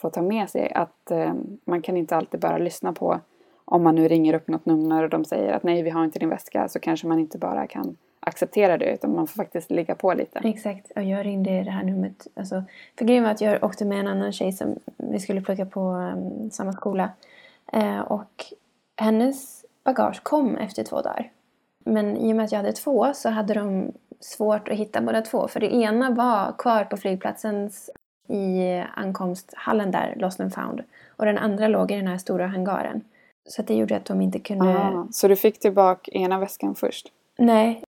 får 0.00 0.10
ta 0.10 0.22
med 0.22 0.50
sig. 0.50 0.72
Att 0.74 1.10
eh, 1.10 1.34
man 1.64 1.82
kan 1.82 1.96
inte 1.96 2.16
alltid 2.16 2.40
bara 2.40 2.58
lyssna 2.58 2.92
på 2.92 3.20
om 3.64 3.82
man 3.82 3.94
nu 3.94 4.08
ringer 4.08 4.34
upp 4.34 4.48
något 4.48 4.66
nummer 4.66 5.02
och 5.02 5.10
de 5.10 5.24
säger 5.24 5.52
att 5.52 5.62
nej 5.62 5.82
vi 5.82 5.90
har 5.90 6.04
inte 6.04 6.18
din 6.18 6.28
väska 6.28 6.68
så 6.68 6.78
kanske 6.78 7.06
man 7.06 7.18
inte 7.18 7.38
bara 7.38 7.66
kan 7.66 7.96
acceptera 8.20 8.78
det 8.78 8.94
utan 8.94 9.14
man 9.14 9.26
får 9.26 9.34
faktiskt 9.42 9.70
ligga 9.70 9.94
på 9.94 10.14
lite. 10.14 10.40
Exakt, 10.44 10.90
och 10.96 11.02
jag 11.02 11.26
ringde 11.26 11.50
det 11.50 11.70
här 11.70 11.84
numret. 11.84 12.26
Alltså, 12.34 12.64
för 12.98 13.04
grejen 13.04 13.24
var 13.24 13.30
att 13.30 13.40
jag 13.40 13.64
åkte 13.64 13.84
med 13.84 14.00
en 14.00 14.06
annan 14.06 14.32
tjej 14.32 14.52
som 14.52 14.78
vi 14.96 15.20
skulle 15.20 15.40
plugga 15.40 15.66
på 15.66 15.80
um, 15.80 16.50
samma 16.50 16.72
skola. 16.72 17.10
Eh, 17.72 18.00
och 18.00 18.44
hennes 18.96 19.64
bagage 19.84 20.22
kom 20.22 20.56
efter 20.56 20.84
två 20.84 21.02
dagar. 21.02 21.30
Men 21.84 22.16
i 22.16 22.32
och 22.32 22.36
med 22.36 22.44
att 22.44 22.52
jag 22.52 22.58
hade 22.58 22.72
två 22.72 23.12
så 23.14 23.28
hade 23.28 23.54
de 23.54 23.92
svårt 24.20 24.68
att 24.68 24.76
hitta 24.76 25.00
båda 25.00 25.22
två. 25.22 25.48
För 25.48 25.60
det 25.60 25.74
ena 25.74 26.10
var 26.10 26.54
kvar 26.58 26.84
på 26.84 26.96
flygplatsens 26.96 27.90
i 28.28 28.82
ankomsthallen 28.94 29.90
där, 29.90 30.14
Lost 30.16 30.40
and 30.40 30.54
found. 30.54 30.82
Och 31.16 31.24
den 31.24 31.38
andra 31.38 31.68
låg 31.68 31.90
i 31.90 31.96
den 31.96 32.06
här 32.06 32.18
stora 32.18 32.46
hangaren. 32.46 33.00
Så 33.48 33.62
det 33.62 33.74
gjorde 33.74 33.96
att 33.96 34.04
de 34.04 34.20
inte 34.20 34.38
kunde... 34.38 34.78
Ah, 34.78 35.06
så 35.10 35.28
du 35.28 35.36
fick 35.36 35.60
tillbaka 35.60 36.10
ena 36.12 36.38
väskan 36.38 36.74
först? 36.74 37.12
Nej. 37.38 37.82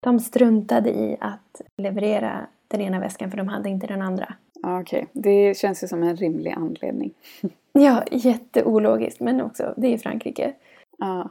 De 0.00 0.20
struntade 0.20 0.90
i 0.90 1.16
att 1.20 1.60
leverera 1.76 2.46
den 2.68 2.80
ena 2.80 3.00
väskan 3.00 3.30
för 3.30 3.38
de 3.38 3.48
hade 3.48 3.68
inte 3.68 3.86
den 3.86 4.02
andra. 4.02 4.34
Okej, 4.62 5.06
det 5.12 5.56
känns 5.56 5.84
ju 5.84 5.88
som 5.88 6.02
en 6.02 6.16
rimlig 6.16 6.50
anledning. 6.50 7.14
Ja, 7.72 8.04
jätteologiskt 8.10 9.20
men 9.20 9.40
också, 9.40 9.74
det 9.76 9.94
är 9.94 9.98
Frankrike. 9.98 10.52
Ah, 10.98 11.28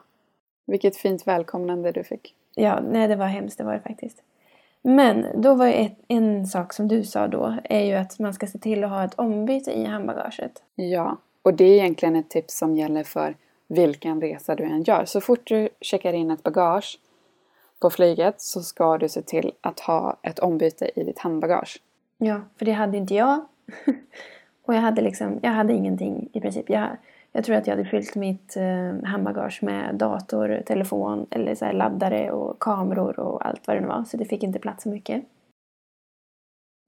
vilket 0.66 0.98
fint 0.98 1.28
välkomnande 1.28 1.92
du 1.92 2.04
fick. 2.04 2.36
Ja, 2.56 2.80
nej 2.92 3.08
det 3.08 3.16
var 3.16 3.26
hemskt, 3.26 3.58
det 3.58 3.64
var 3.64 3.74
det 3.74 3.80
faktiskt. 3.80 4.24
Men 4.82 5.26
då 5.42 5.56
var 5.56 5.68
ju 5.68 5.74
ett, 5.74 5.98
en 6.08 6.48
sak 6.48 6.74
som 6.74 6.88
du 6.88 7.04
sa 7.04 7.28
då 7.28 7.56
är 7.64 7.86
ju 7.86 7.94
att 7.94 8.20
man 8.20 8.34
ska 8.34 8.48
se 8.48 8.60
till 8.60 8.84
att 8.84 8.90
ha 8.90 9.04
ett 9.04 9.20
ombyte 9.20 9.72
i 9.72 9.86
handbagaget. 9.86 10.64
Ja, 10.76 11.18
och 11.42 11.54
det 11.54 11.64
är 11.64 11.74
egentligen 11.74 12.16
ett 12.16 12.30
tips 12.30 12.58
som 12.58 12.76
gäller 12.76 13.04
för 13.04 13.36
vilken 13.68 14.22
resa 14.22 14.56
du 14.56 14.64
än 14.64 14.84
gör. 14.84 15.06
Så 15.06 15.22
fort 15.22 15.48
du 15.48 15.70
checkar 15.82 16.14
in 16.14 16.32
ett 16.32 16.44
bagage 16.44 17.00
på 17.80 17.90
flyget 17.90 18.42
så 18.42 18.62
ska 18.62 18.98
du 18.98 19.10
se 19.10 19.22
till 19.22 19.52
att 19.62 19.80
ha 19.80 20.18
ett 20.22 20.40
ombyte 20.40 20.92
i 20.96 21.04
ditt 21.04 21.20
handbagage. 21.20 21.82
Ja, 22.18 22.42
för 22.58 22.66
det 22.66 22.72
hade 22.72 22.98
inte 22.98 23.16
jag. 23.16 23.46
Och 24.66 24.76
jag 24.76 24.82
hade 24.82 25.02
liksom, 25.02 25.40
jag 25.42 25.52
hade 25.52 25.74
ingenting 25.74 26.30
i 26.34 26.42
princip. 26.42 26.70
Jag, 26.70 26.90
jag 27.32 27.44
tror 27.44 27.56
att 27.56 27.68
jag 27.68 27.76
hade 27.76 27.90
fyllt 27.90 28.16
mitt 28.16 28.56
eh, 28.56 29.10
handbagage 29.10 29.64
med 29.64 29.96
dator, 29.96 30.64
telefon 30.66 31.28
eller 31.30 31.56
så 31.56 31.72
laddare 31.72 32.32
och 32.32 32.60
kameror 32.60 33.20
och 33.20 33.46
allt 33.46 33.68
vad 33.68 33.76
det 33.76 33.82
nu 33.82 33.88
var. 33.88 34.04
Så 34.04 34.18
det 34.18 34.26
fick 34.26 34.44
inte 34.44 34.60
plats 34.60 34.84
så 34.84 34.90
mycket. 34.90 35.24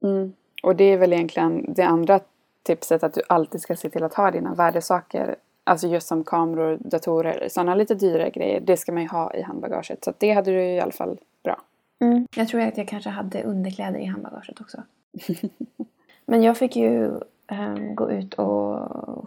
Mm. 0.04 0.32
Och 0.62 0.76
det 0.76 0.84
är 0.84 0.98
väl 0.98 1.12
egentligen 1.12 1.72
det 1.74 1.82
andra 1.82 2.20
tipset 2.62 3.02
att 3.02 3.14
du 3.14 3.22
alltid 3.28 3.60
ska 3.60 3.76
se 3.76 3.90
till 3.90 4.04
att 4.04 4.14
ha 4.14 4.30
dina 4.30 4.54
värdesaker. 4.54 5.36
Alltså 5.64 5.86
just 5.86 6.06
som 6.06 6.24
kameror, 6.24 6.78
datorer, 6.80 7.48
sådana 7.48 7.74
lite 7.74 7.94
dyrare 7.94 8.30
grejer. 8.30 8.60
Det 8.60 8.76
ska 8.76 8.92
man 8.92 9.02
ju 9.02 9.08
ha 9.08 9.34
i 9.34 9.42
handbagaget. 9.42 10.04
Så 10.04 10.10
att 10.10 10.20
det 10.20 10.30
hade 10.32 10.50
du 10.50 10.62
i 10.62 10.80
alla 10.80 10.92
fall 10.92 11.18
bra. 11.44 11.60
Mm. 12.00 12.26
Jag 12.36 12.48
tror 12.48 12.60
att 12.60 12.78
jag 12.78 12.88
kanske 12.88 13.10
hade 13.10 13.42
underkläder 13.42 13.98
i 13.98 14.04
handbagaget 14.04 14.60
också. 14.60 14.82
Men 16.26 16.42
jag 16.42 16.56
fick 16.56 16.76
ju 16.76 17.10
ehm, 17.46 17.94
gå 17.94 18.10
ut 18.10 18.34
och 18.34 18.78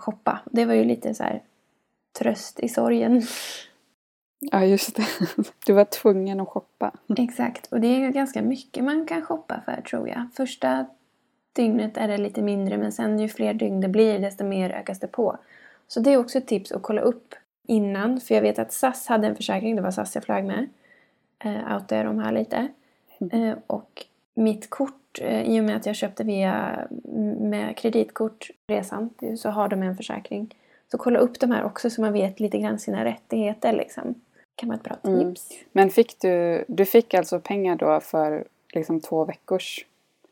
shoppa. 0.04 0.40
Det 0.46 0.66
var 0.66 0.74
ju 0.74 0.84
lite 0.84 1.14
så 1.14 1.24
här 1.24 1.42
tröst 2.20 2.60
i 2.60 2.70
sorgen. 2.70 3.22
Ja, 4.52 4.66
just 4.66 4.96
det. 4.96 5.06
Du 5.66 5.74
var 5.74 5.86
tvungen 5.86 6.40
att 6.40 6.48
shoppa. 6.48 6.92
Exakt, 7.18 7.72
och 7.72 7.82
det 7.82 7.88
är 7.88 8.10
ganska 8.10 8.42
mycket 8.42 8.84
man 8.84 9.06
kan 9.06 9.22
shoppa 9.22 9.62
för 9.66 9.82
tror 9.82 10.10
jag. 10.10 10.28
Första 10.34 10.86
dygnet 11.54 11.98
är 11.98 12.08
det 12.08 12.18
lite 12.18 12.42
mindre 12.42 12.78
men 12.78 12.92
sen 12.92 13.20
ju 13.20 13.30
fler 13.30 13.54
dygn 13.54 13.82
det 13.82 13.88
blir 13.88 14.20
desto 14.20 14.44
mer 14.44 14.70
ökas 14.70 15.00
det 15.00 15.08
på. 15.08 15.38
Så 15.88 16.00
det 16.00 16.14
är 16.14 16.18
också 16.18 16.38
ett 16.38 16.48
tips 16.48 16.72
att 16.72 16.82
kolla 16.82 17.02
upp 17.02 17.36
innan. 17.68 18.20
För 18.20 18.36
jag 18.36 18.42
vet 18.42 18.60
att 18.60 18.74
SAS 18.74 19.08
hade 19.08 19.28
en 19.28 19.36
försäkring, 19.36 19.76
det 19.76 19.82
var 19.82 19.92
SAS 19.92 20.16
jag 20.16 20.24
flög 20.24 20.46
med. 20.46 20.68
Eh, 21.40 21.76
outar 21.76 21.96
jag 21.98 22.06
dem 22.06 22.20
här 22.20 22.32
lite. 22.32 22.68
Eh, 23.32 23.54
och 23.68 24.06
mitt 24.34 24.70
kort, 24.70 25.20
eh, 25.22 25.44
i 25.44 25.60
och 25.60 25.64
med 25.64 25.76
att 25.76 25.86
jag 25.86 25.96
köpte 25.96 26.24
via 26.24 26.80
med 27.40 27.78
kreditkort 27.78 28.50
resan, 28.68 29.10
så 29.38 29.50
har 29.50 29.68
de 29.68 29.84
en 29.84 29.98
försäkring. 29.98 30.56
Så 30.92 30.98
kolla 30.98 31.20
upp 31.20 31.40
de 31.40 31.52
här 31.52 31.64
också 31.64 31.90
så 31.90 32.02
man 32.02 32.14
vet 32.14 32.40
lite 32.40 32.58
grann 32.58 32.80
sina 32.80 33.06
rättigheter 33.06 33.74
liksom. 33.74 34.16
kan 34.56 34.70
vara 34.70 34.78
ett 34.78 34.84
bra 34.84 34.96
Mm. 35.04 35.34
tips. 35.34 35.50
Men 35.72 35.90
fick 35.90 36.20
du, 36.20 36.66
du 36.68 36.86
fick 36.86 37.14
alltså 37.14 37.40
pengar 37.40 37.76
då 37.76 38.00
för 38.00 38.46
liksom 38.74 39.02
två 39.02 39.26
veckors... 39.26 39.86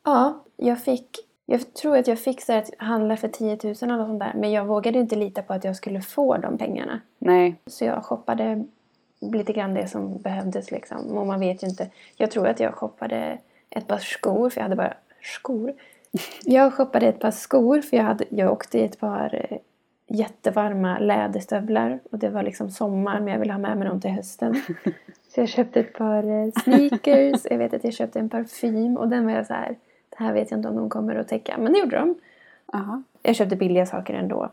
Ja, 0.04 0.40
jag 0.58 0.82
fick... 0.84 1.18
Jag 1.46 1.74
tror 1.74 1.98
att 1.98 2.08
jag 2.08 2.20
fick 2.20 2.42
så 2.42 2.54
att 2.54 2.70
handla 2.78 3.18
för 3.18 3.28
10 3.28 3.48
000 3.48 3.58
eller 3.64 3.98
något 3.98 4.08
sånt 4.08 4.20
där. 4.20 4.34
Men 4.36 4.52
jag 4.52 4.66
vågade 4.66 5.00
inte 5.00 5.16
lita 5.16 5.42
på 5.42 5.54
att 5.54 5.64
jag 5.64 5.76
skulle 5.76 6.02
få 6.02 6.38
de 6.38 6.58
pengarna. 6.58 7.00
Nej, 7.20 7.56
Så 7.66 7.86
jag 7.86 8.04
shoppade 8.04 8.64
lite 9.20 9.54
grann 9.54 9.74
det 9.74 9.88
som 9.88 10.18
behövdes 10.18 10.72
liksom. 10.72 11.18
Och 11.18 11.28
man 11.28 11.40
vet 11.40 11.64
ju 11.64 11.68
inte. 11.68 11.90
Jag 12.18 12.32
tror 12.32 12.48
att 12.48 12.60
jag 12.60 12.74
shoppade 12.74 13.38
ett 13.70 13.88
par 13.88 13.98
skor, 13.98 14.50
för 14.50 14.60
jag 14.60 14.64
hade 14.64 14.76
bara 14.76 14.94
skor. 15.22 15.74
Jag 16.44 16.74
shoppade 16.74 17.08
ett 17.08 17.20
par 17.20 17.32
skor, 17.32 17.82
för 17.82 17.98
jag, 17.98 18.04
hade, 18.04 18.26
jag 18.30 18.52
åkte 18.52 18.80
i 18.80 18.84
ett 18.84 19.00
par 19.00 19.36
eh, 19.36 19.58
jättevarma 20.08 21.00
läderstövlar. 21.00 22.00
Och 22.12 22.20
det 22.20 22.30
var 22.30 22.44
liksom 22.44 22.70
sommar, 22.70 23.20
men 23.20 23.34
jag 23.34 23.40
ville 23.40 23.54
ha 23.54 23.60
med 23.60 23.78
mig 23.78 23.88
dem 23.88 24.02
till 24.02 24.12
hösten. 24.12 24.56
Så 25.34 25.40
jag 25.40 25.50
köpte 25.50 25.80
ett 25.80 25.94
par 25.94 26.24
eh, 26.24 26.52
sneakers, 26.64 27.42
jag 27.50 27.58
vet 27.58 27.74
att 27.74 27.84
jag 27.84 27.94
köpte 27.94 28.20
en 28.20 28.30
parfym. 28.30 28.98
Och 28.98 29.08
den 29.08 29.26
var 29.26 29.32
jag 29.32 29.48
så 29.48 29.54
här, 29.54 29.76
det 30.18 30.24
här 30.24 30.34
vet 30.34 30.52
jag 30.52 30.58
inte 30.58 30.70
om 30.70 30.76
de 30.76 30.90
kommer 30.90 31.16
att 31.16 31.28
täcka. 31.28 31.58
Men 31.58 31.74
det 31.74 31.80
gjorde 31.80 31.98
de. 31.98 32.16
aha. 32.74 33.04
Jag 33.22 33.36
köpte 33.36 33.56
billiga 33.56 33.86
saker 33.86 34.14
ändå. 34.14 34.50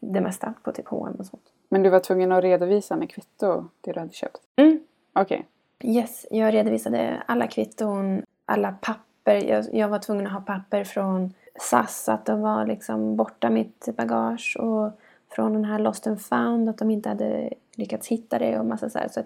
Det 0.00 0.20
mesta 0.20 0.54
på 0.62 0.72
typ 0.72 0.88
H&M 0.88 1.16
och 1.18 1.26
sånt. 1.26 1.42
Men 1.68 1.82
du 1.82 1.90
var 1.90 2.00
tvungen 2.00 2.32
att 2.32 2.44
redovisa 2.44 2.96
med 2.96 3.10
kvitto 3.10 3.64
det 3.80 3.92
du 3.92 4.00
hade 4.00 4.12
köpt? 4.12 4.40
Mm. 4.56 4.80
Okej. 5.12 5.46
Yes, 5.80 6.26
jag 6.30 6.54
redovisade 6.54 7.22
alla 7.26 7.46
kvitton, 7.46 8.22
alla 8.44 8.72
papper. 8.72 9.34
Jag, 9.34 9.64
jag 9.72 9.88
var 9.88 9.98
tvungen 9.98 10.26
att 10.26 10.32
ha 10.32 10.40
papper 10.40 10.84
från 10.84 11.34
SAS, 11.60 12.08
att 12.08 12.26
de 12.26 12.40
var 12.40 12.66
liksom 12.66 13.16
borta 13.16 13.50
mitt 13.50 13.88
bagage. 13.96 14.56
Och 14.60 14.90
från 15.28 15.52
den 15.52 15.64
här 15.64 15.78
Lost 15.78 16.06
and 16.06 16.20
found, 16.22 16.68
att 16.68 16.78
de 16.78 16.90
inte 16.90 17.08
hade 17.08 17.50
lyckats 17.76 18.08
hitta 18.08 18.38
det 18.38 18.58
och 18.58 18.66
massa 18.66 18.90
så 18.90 18.98
här. 18.98 19.08
Så 19.08 19.22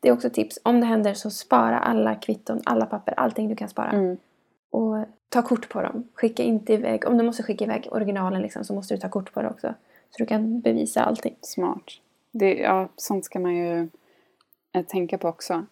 det 0.00 0.08
är 0.08 0.12
också 0.12 0.30
tips. 0.30 0.58
Om 0.62 0.80
det 0.80 0.86
händer 0.86 1.14
så 1.14 1.30
spara 1.30 1.78
alla 1.78 2.14
kvitton, 2.14 2.60
alla 2.64 2.86
papper, 2.86 3.14
allting 3.16 3.48
du 3.48 3.56
kan 3.56 3.68
spara. 3.68 3.90
Mm. 3.90 4.16
Och 4.70 5.04
ta 5.28 5.42
kort 5.42 5.68
på 5.68 5.82
dem. 5.82 6.08
Skicka 6.14 6.42
inte 6.42 6.72
iväg, 6.72 7.06
om 7.06 7.18
du 7.18 7.24
måste 7.24 7.42
skicka 7.42 7.64
iväg 7.64 7.88
originalen 7.90 8.42
liksom, 8.42 8.64
så 8.64 8.74
måste 8.74 8.94
du 8.94 9.00
ta 9.00 9.08
kort 9.08 9.32
på 9.32 9.42
det 9.42 9.48
också. 9.48 9.74
Så 10.10 10.16
du 10.18 10.26
kan 10.26 10.60
bevisa 10.60 11.02
allting. 11.02 11.36
Smart. 11.40 11.84
Det, 12.30 12.54
ja, 12.54 12.88
sånt 12.96 13.24
ska 13.24 13.38
man 13.38 13.56
ju 13.56 13.88
eh, 14.72 14.84
tänka 14.86 15.18
på 15.18 15.28
också. 15.28 15.66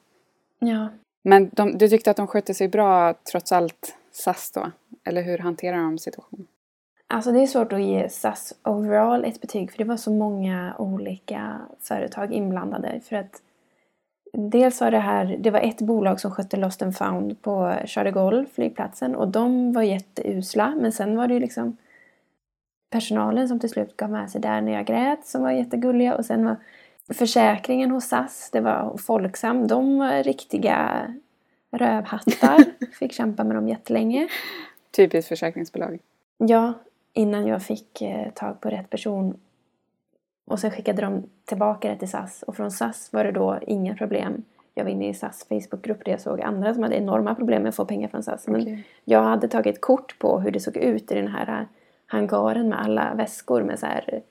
Ja. 0.59 0.89
Men 1.23 1.51
de, 1.53 1.79
du 1.79 1.89
tyckte 1.89 2.11
att 2.11 2.17
de 2.17 2.27
skötte 2.27 2.55
sig 2.55 2.69
bra 2.69 3.15
trots 3.31 3.53
allt, 3.53 3.97
SAS 4.11 4.51
då? 4.51 4.71
Eller 5.05 5.23
hur 5.23 5.39
hanterar 5.39 5.77
de 5.77 5.99
situationen? 5.99 6.47
Alltså 7.07 7.33
det 7.33 7.43
är 7.43 7.47
svårt 7.47 7.73
att 7.73 7.83
ge 7.83 8.09
SAS 8.09 8.55
overall 8.63 9.25
ett 9.25 9.41
betyg 9.41 9.71
för 9.71 9.79
det 9.79 9.85
var 9.85 9.97
så 9.97 10.11
många 10.11 10.75
olika 10.79 11.61
företag 11.81 12.33
inblandade. 12.33 13.01
För 13.01 13.17
att 13.17 13.43
dels 14.37 14.81
var 14.81 14.91
det 14.91 14.99
här, 14.99 15.37
det 15.41 15.51
var 15.51 15.61
ett 15.61 15.81
bolag 15.81 16.21
som 16.21 16.31
skötte 16.31 16.57
Lost 16.57 16.83
and 16.83 16.97
found 16.97 17.43
på 17.43 17.75
Charles 17.87 18.15
de 18.15 18.21
Gaulle 18.21 18.47
flygplatsen 18.55 19.15
och 19.15 19.29
de 19.29 19.73
var 19.73 19.83
jätteusla. 19.83 20.75
Men 20.81 20.93
sen 20.93 21.17
var 21.17 21.29
det 21.29 21.35
ju 21.35 21.41
liksom 21.41 21.77
personalen 22.91 23.49
som 23.49 23.61
till 23.61 23.71
slut 23.71 23.97
gav 23.97 24.11
med 24.11 24.31
sig 24.31 24.41
där 24.41 24.61
när 24.61 24.73
jag 24.73 24.87
grät 24.87 25.27
som 25.27 25.43
var 25.43 25.51
jättegulliga 25.51 26.17
och 26.17 26.25
sen 26.25 26.45
var 26.45 26.57
försäkringen 27.13 27.91
hos 27.91 28.05
SAS, 28.05 28.51
det 28.53 28.61
var 28.61 28.97
Folksam, 28.97 29.67
de 29.67 29.99
var 29.99 30.23
riktiga 30.23 31.07
rövhattar. 31.71 32.65
Fick 32.99 33.13
kämpa 33.13 33.45
med 33.45 33.57
dem 33.57 33.69
jättelänge. 33.69 34.29
Typiskt 34.97 35.29
försäkringsbolag. 35.29 35.99
Ja, 36.39 36.73
innan 37.13 37.47
jag 37.47 37.63
fick 37.63 38.03
eh, 38.03 38.31
tag 38.31 38.61
på 38.61 38.71
rätt 38.71 38.91
person. 38.91 39.37
Och 40.45 40.61
sen 40.61 40.71
skickade 40.71 41.03
de 41.03 41.23
tillbaka 41.45 41.89
det 41.89 41.97
till 41.97 42.09
SAS. 42.09 42.43
Och 42.43 42.57
från 42.57 42.71
SAS 42.71 43.13
var 43.13 43.25
det 43.25 43.33
då 43.33 43.59
inga 43.67 43.97
problem. 43.97 44.45
Jag 44.75 44.85
var 44.85 44.91
inne 44.91 45.09
i 45.09 45.15
SAS 45.15 45.47
Facebookgrupp 45.49 46.05
där 46.05 46.13
jag 46.13 46.21
såg 46.21 46.41
andra 46.41 46.75
som 46.75 46.83
hade 46.83 46.97
enorma 46.97 47.35
problem 47.35 47.63
med 47.63 47.69
att 47.69 47.77
få 47.77 47.85
pengar 47.85 48.09
från 48.09 48.23
SAS. 48.23 48.47
Men 48.47 48.61
Okej. 48.61 48.87
jag 49.05 49.23
hade 49.23 49.49
tagit 49.49 49.81
kort 49.81 50.19
på 50.19 50.41
hur 50.41 50.51
det 50.51 50.61
såg 50.61 50.77
ut 50.77 51.13
i 51.13 51.15
den 51.15 51.29
här 51.29 51.61
eh, 51.61 51.67
hangaren 52.07 52.69
med 52.69 52.81
alla 52.81 53.15
väskor 53.15 53.63
med 53.63 53.79
så 53.79 53.87
här... 53.87 54.23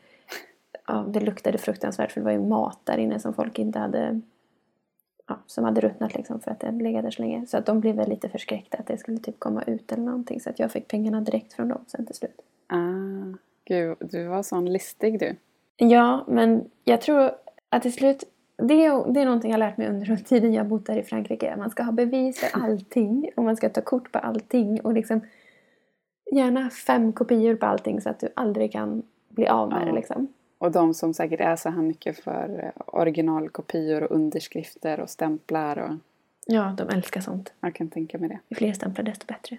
Ja, 0.87 1.05
det 1.09 1.19
luktade 1.19 1.57
fruktansvärt 1.57 2.11
för 2.11 2.21
det 2.21 2.25
var 2.25 2.31
ju 2.31 2.39
mat 2.39 2.79
där 2.83 2.97
inne 2.97 3.19
som 3.19 3.33
folk 3.33 3.59
inte 3.59 3.79
hade... 3.79 4.21
Ja, 5.27 5.39
som 5.45 5.63
hade 5.63 5.81
ruttnat 5.81 6.15
liksom 6.15 6.39
för 6.39 6.51
att 6.51 6.59
det 6.59 6.71
legat 6.71 7.03
där 7.03 7.11
så 7.11 7.21
länge. 7.21 7.45
Så 7.45 7.57
att 7.57 7.65
de 7.65 7.79
blev 7.79 7.95
väl 7.95 8.09
lite 8.09 8.29
förskräckta 8.29 8.77
att 8.77 8.87
det 8.87 8.97
skulle 8.97 9.17
typ 9.17 9.39
komma 9.39 9.63
ut 9.63 9.91
eller 9.91 10.03
någonting. 10.03 10.41
Så 10.41 10.49
att 10.49 10.59
jag 10.59 10.71
fick 10.71 10.87
pengarna 10.87 11.21
direkt 11.21 11.53
från 11.53 11.67
dem 11.67 11.85
sen 11.87 12.05
till 12.05 12.15
slut. 12.15 12.41
Ah, 12.67 13.37
gud, 13.65 13.97
du 13.99 14.27
var 14.27 14.43
sån 14.43 14.73
listig 14.73 15.19
du. 15.19 15.35
Ja, 15.77 16.25
men 16.27 16.69
jag 16.83 17.01
tror 17.01 17.31
att 17.69 17.81
till 17.81 17.93
slut... 17.93 18.23
Det 18.57 18.85
är, 18.85 19.13
det 19.13 19.21
är 19.21 19.25
någonting 19.25 19.51
jag 19.51 19.59
har 19.59 19.65
lärt 19.67 19.77
mig 19.77 19.87
under 19.87 20.15
tiden 20.15 20.53
jag 20.53 20.67
bott 20.67 20.85
där 20.85 20.97
i 20.97 21.03
Frankrike. 21.03 21.55
Man 21.57 21.69
ska 21.69 21.83
ha 21.83 21.91
bevis 21.91 22.39
för 22.39 22.59
allting 22.63 23.29
och 23.35 23.43
man 23.43 23.55
ska 23.57 23.69
ta 23.69 23.81
kort 23.81 24.11
på 24.11 24.19
allting. 24.19 24.81
Och 24.81 24.93
liksom 24.93 25.21
gärna 26.31 26.69
fem 26.69 27.13
kopior 27.13 27.55
på 27.55 27.65
allting 27.65 28.01
så 28.01 28.09
att 28.09 28.19
du 28.19 28.29
aldrig 28.35 28.71
kan 28.71 29.03
bli 29.29 29.47
av 29.47 29.69
med 29.69 29.81
Ja. 29.81 29.85
det. 29.85 29.91
Liksom. 29.91 30.27
Och 30.57 30.71
de 30.71 30.93
som 30.93 31.13
säkert 31.13 31.39
är 31.39 31.55
så 31.55 31.69
här 31.69 31.81
mycket 31.81 32.19
för 32.23 32.63
eh, 32.63 32.81
originalkopior 32.85 34.03
och 34.03 34.11
underskrifter 34.15 34.99
och 34.99 35.09
stämplar 35.09 35.79
och 35.79 35.95
Ja, 36.47 36.75
de 36.77 36.89
älskar 36.89 37.21
sånt. 37.21 37.53
jag 37.59 37.75
kan 37.75 37.89
tänka 37.89 38.17
mig 38.17 38.29
det. 38.29 38.39
Ju 38.49 38.55
fler 38.55 38.73
stämplar 38.73 39.05
desto 39.05 39.25
bättre. 39.25 39.57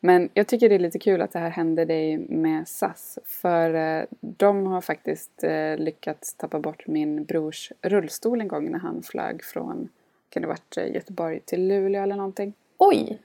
Men 0.00 0.28
jag 0.34 0.46
tycker 0.46 0.68
det 0.68 0.74
är 0.74 0.78
lite 0.78 0.98
kul 0.98 1.22
att 1.22 1.32
det 1.32 1.38
här 1.38 1.50
hände 1.50 1.84
dig 1.84 2.18
med 2.18 2.68
SAS. 2.68 3.18
För 3.24 3.74
eh, 3.74 4.04
de 4.20 4.66
har 4.66 4.80
faktiskt 4.80 5.44
eh, 5.44 5.76
lyckats 5.76 6.34
tappa 6.34 6.58
bort 6.58 6.86
min 6.86 7.24
brors 7.24 7.72
rullstol 7.82 8.40
en 8.40 8.48
gång 8.48 8.70
när 8.70 8.78
han 8.78 9.02
flög 9.02 9.44
från, 9.44 9.88
kan 10.28 10.42
det 10.42 10.48
varit 10.48 10.76
eh, 10.76 10.94
Göteborg 10.94 11.40
till 11.40 11.68
Luleå 11.68 12.02
eller 12.02 12.16
någonting. 12.16 12.52
Oj! 12.78 13.18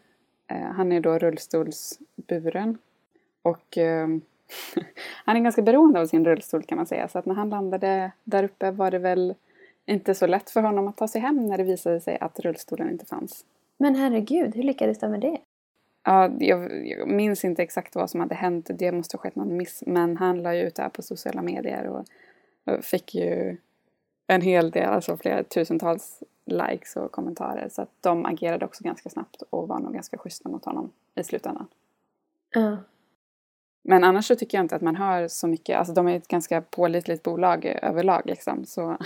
Han 0.76 0.92
är 0.92 1.00
då 1.00 1.18
rullstolsburen. 1.18 2.78
Och 3.42 3.78
eh, 3.78 4.08
han 5.26 5.38
är 5.38 5.40
ganska 5.40 5.62
beroende 5.62 6.00
av 6.00 6.06
sin 6.06 6.26
rullstol 6.26 6.64
kan 6.64 6.76
man 6.76 6.86
säga. 6.86 7.08
Så 7.08 7.20
att 7.20 7.26
när 7.26 7.36
han 7.36 7.50
landade 7.50 8.12
där 8.24 8.44
uppe 8.44 8.72
var 8.72 8.92
det 8.92 9.00
väl 9.00 9.36
inte 9.86 10.16
så 10.16 10.28
lätt 10.28 10.50
för 10.50 10.62
honom 10.62 10.88
att 10.88 10.98
ta 10.98 11.08
sig 11.08 11.22
hem 11.22 11.48
när 11.48 11.58
det 11.58 11.64
visade 11.64 12.02
sig 12.02 12.18
att 12.22 12.40
rullstolen 12.40 12.90
inte 12.90 13.06
fanns. 13.06 13.46
Men 13.78 13.96
herregud, 13.96 14.56
hur 14.56 14.64
lyckades 14.64 15.00
de 15.00 15.12
med 15.12 15.22
det? 15.22 15.38
Ja, 16.10 16.30
jag, 16.40 16.88
jag 16.88 17.08
minns 17.08 17.46
inte 17.46 17.64
exakt 17.64 17.96
vad 17.96 18.10
som 18.10 18.20
hade 18.20 18.36
hänt. 18.36 18.70
Det 18.74 18.92
måste 18.92 19.18
ha 19.18 19.22
skett 19.22 19.36
någon 19.36 19.58
miss. 19.58 19.84
Men 19.86 20.18
han 20.18 20.44
la 20.44 20.56
ju 20.56 20.62
ut 20.62 20.76
det 20.76 20.82
här 20.82 20.90
på 20.90 21.02
sociala 21.02 21.42
medier 21.42 21.88
och, 21.88 22.06
och 22.66 22.84
fick 22.84 23.16
ju 23.16 23.58
en 24.28 24.42
hel 24.42 24.72
del, 24.72 24.90
alltså 24.90 25.18
flera 25.18 25.44
tusentals 25.44 26.24
likes 26.46 26.96
och 26.96 27.12
kommentarer. 27.12 27.70
Så 27.70 27.82
att 27.82 27.90
de 28.02 28.26
agerade 28.26 28.66
också 28.66 28.84
ganska 28.84 29.10
snabbt 29.10 29.42
och 29.50 29.68
var 29.68 29.80
nog 29.80 29.94
ganska 29.94 30.18
schyssta 30.18 30.50
mot 30.50 30.66
honom 30.66 30.92
i 31.16 31.24
slutändan. 31.24 31.68
Ja. 32.56 32.78
Men 33.84 34.04
annars 34.04 34.26
så 34.26 34.36
tycker 34.36 34.58
jag 34.58 34.64
inte 34.64 34.76
att 34.76 34.82
man 34.82 34.96
hör 34.96 35.28
så 35.28 35.48
mycket. 35.48 35.78
Alltså 35.78 35.94
de 35.94 36.08
är 36.08 36.18
ett 36.18 36.28
ganska 36.28 36.62
pålitligt 36.62 37.24
bolag 37.24 37.66
överlag 37.66 38.22
liksom. 38.26 38.66
Så 38.66 38.88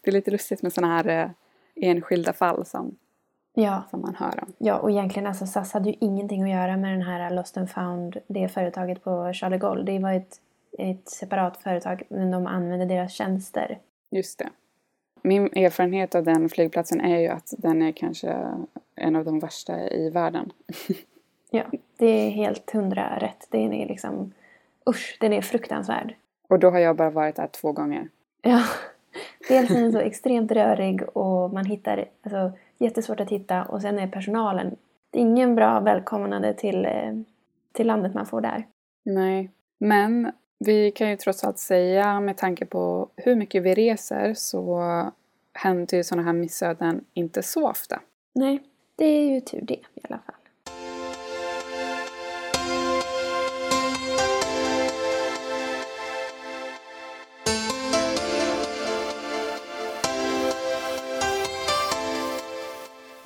det 0.00 0.10
är 0.10 0.12
lite 0.12 0.30
lustigt 0.30 0.62
med 0.62 0.72
sådana 0.72 0.96
här 0.96 1.08
eh, 1.08 1.30
enskilda 1.74 2.32
fall 2.32 2.66
som, 2.66 2.96
Ja, 3.60 3.82
som 3.90 4.00
man 4.00 4.14
hör 4.14 4.42
om. 4.42 4.52
ja, 4.58 4.78
och 4.78 4.90
egentligen 4.90 5.26
alltså 5.26 5.46
SAS 5.46 5.72
hade 5.72 5.88
ju 5.88 5.96
ingenting 6.00 6.42
att 6.42 6.50
göra 6.50 6.76
med 6.76 6.92
den 6.92 7.02
här 7.02 7.30
Lost 7.30 7.56
and 7.56 7.70
found, 7.70 8.16
det 8.26 8.48
företaget 8.48 9.04
på 9.04 9.32
Charles 9.32 9.40
de 9.40 9.58
Gaulle. 9.58 9.82
Det 9.82 9.98
var 9.98 10.12
ett, 10.12 10.40
ett 10.78 11.08
separat 11.08 11.56
företag, 11.56 12.02
men 12.08 12.30
de 12.30 12.46
använde 12.46 12.84
deras 12.84 13.12
tjänster. 13.12 13.78
Just 14.10 14.38
det. 14.38 14.48
Min 15.22 15.42
erfarenhet 15.46 16.14
av 16.14 16.24
den 16.24 16.48
flygplatsen 16.48 17.00
är 17.00 17.18
ju 17.18 17.28
att 17.28 17.54
den 17.58 17.82
är 17.82 17.92
kanske 17.92 18.36
en 18.94 19.16
av 19.16 19.24
de 19.24 19.38
värsta 19.40 19.90
i 19.90 20.10
världen. 20.10 20.52
Ja, 21.50 21.62
det 21.96 22.06
är 22.06 22.30
helt 22.30 22.70
hundra 22.70 23.18
rätt. 23.18 23.46
Den 23.50 23.72
är 23.72 23.86
liksom, 23.88 24.32
usch, 24.90 25.16
den 25.20 25.32
är 25.32 25.42
fruktansvärd. 25.42 26.14
Och 26.48 26.58
då 26.58 26.70
har 26.70 26.78
jag 26.78 26.96
bara 26.96 27.10
varit 27.10 27.36
där 27.36 27.46
två 27.46 27.72
gånger. 27.72 28.08
Ja, 28.42 28.62
dels 29.48 29.70
är 29.70 29.80
den 29.80 29.92
så 29.92 29.98
extremt 29.98 30.52
rörig 30.52 31.16
och 31.16 31.52
man 31.52 31.64
hittar, 31.64 32.04
alltså 32.22 32.52
jättesvårt 32.78 33.20
att 33.20 33.30
hitta 33.30 33.64
och 33.64 33.82
sen 33.82 33.98
är 33.98 34.06
personalen, 34.06 34.76
det 35.10 35.18
är 35.18 35.22
ingen 35.22 35.54
bra 35.54 35.80
välkomnande 35.80 36.54
till, 36.54 36.84
eh, 36.84 37.14
till 37.72 37.86
landet 37.86 38.14
man 38.14 38.26
får 38.26 38.40
där. 38.40 38.66
Nej. 39.02 39.50
Men 39.78 40.32
vi 40.58 40.90
kan 40.90 41.10
ju 41.10 41.16
trots 41.16 41.44
allt 41.44 41.58
säga 41.58 42.20
med 42.20 42.36
tanke 42.36 42.66
på 42.66 43.08
hur 43.16 43.36
mycket 43.36 43.62
vi 43.62 43.74
reser 43.74 44.34
så 44.34 44.82
händer 45.52 45.96
ju 45.96 46.04
sådana 46.04 46.26
här 46.26 46.32
missöden 46.32 47.04
inte 47.14 47.42
så 47.42 47.68
ofta. 47.68 48.00
Nej, 48.34 48.62
det 48.96 49.04
är 49.04 49.34
ju 49.34 49.40
tur 49.40 49.60
det 49.62 49.74
i 49.74 50.00
alla 50.02 50.18
fall. 50.18 50.34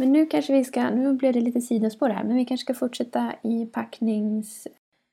Men 0.02 0.12
nu 0.12 0.26
kanske 0.26 0.52
vi 0.52 0.64
ska, 0.64 0.90
nu 0.90 1.12
blev 1.12 1.32
det 1.32 1.40
lite 1.40 1.60
sidospår 1.60 2.08
här, 2.08 2.24
men 2.24 2.36
vi 2.36 2.44
kanske 2.44 2.64
ska 2.64 2.74
fortsätta 2.74 3.32
i 3.42 3.66
packnings, 3.66 4.68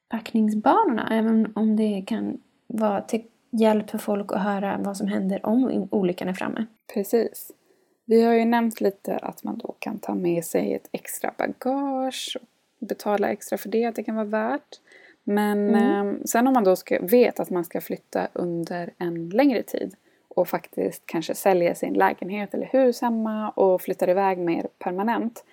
packningsbanorna. 0.10 1.08
Även 1.12 1.52
om 1.56 1.75
det 1.75 2.04
kan 2.08 2.38
vara 2.67 3.02
till 3.02 3.23
hjälp 3.52 3.89
för 3.89 3.97
folk 3.97 4.32
att 4.34 4.43
höra 4.43 4.78
vad 4.84 4.97
som 4.97 5.08
händer 5.08 5.45
om 5.45 5.88
olyckan 5.91 6.28
är 6.30 6.34
framme. 6.34 6.65
Precis. 6.93 7.52
Vi 8.06 8.21
har 8.23 8.34
ju 8.34 8.45
nämnt 8.45 8.82
lite 8.82 9.17
att 9.17 9.43
man 9.43 9.58
då 9.58 9.75
kan 9.80 9.99
ta 9.99 10.15
med 10.15 10.45
sig 10.45 10.73
ett 10.73 10.89
extra 10.91 11.34
bagage 11.38 12.38
och 12.82 12.88
betala 12.88 13.30
extra 13.30 13.58
för 13.58 13.69
det, 13.69 13.86
att 13.86 13.95
det 13.95 14.04
kan 14.04 14.15
vara 14.15 14.25
värt. 14.25 14.80
Men 15.23 15.69
Mm. 15.75 16.08
eh, 16.10 16.15
sen 16.25 16.47
om 16.47 16.54
man 16.54 16.63
då 16.63 16.75
ska, 16.75 16.99
vet 17.02 17.39
att 17.39 17.49
man 17.49 17.65
ska 17.65 17.82
flytta 17.82 18.28
under 18.34 18.93
en 18.97 19.30
längre 19.30 19.63
tid 19.63 19.95
och 20.39 20.47
faktiskt 20.47 21.04
kanske 21.06 21.36
sälja 21.36 21.75
sin 21.75 21.93
lägenhet 21.93 22.54
eller 22.54 22.65
hus 22.65 23.02
hemma 23.02 23.49
och 23.49 23.82
flyttar 23.82 24.10
iväg 24.10 24.38
mer 24.38 24.67
permanent. 24.80 25.43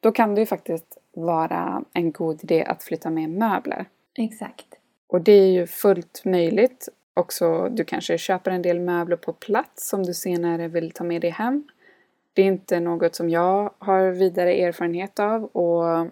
Då 0.00 0.12
kan 0.12 0.34
det 0.34 0.40
ju 0.40 0.46
faktiskt 0.46 0.98
vara 1.12 1.84
en 1.92 2.12
god 2.12 2.44
idé 2.44 2.64
att 2.64 2.82
flytta 2.82 3.10
med 3.10 3.30
möbler. 3.30 3.86
Exakt. 4.18 4.66
Och 5.06 5.20
det 5.20 5.32
är 5.32 5.52
ju 5.52 5.66
fullt 5.66 6.22
möjligt. 6.24 6.88
Också, 7.14 7.68
du 7.68 7.84
kanske 7.84 8.18
köper 8.18 8.50
en 8.50 8.62
del 8.62 8.80
möbler 8.80 9.16
på 9.16 9.32
plats 9.32 9.88
som 9.88 10.02
du 10.02 10.14
senare 10.14 10.68
vill 10.68 10.90
ta 10.90 11.04
med 11.04 11.20
dig 11.20 11.30
hem. 11.30 11.68
Det 12.32 12.42
är 12.42 12.46
inte 12.46 12.80
något 12.80 13.14
som 13.14 13.30
jag 13.30 13.70
har 13.78 14.10
vidare 14.10 14.54
erfarenhet 14.54 15.18
av 15.18 15.44
och 15.44 16.08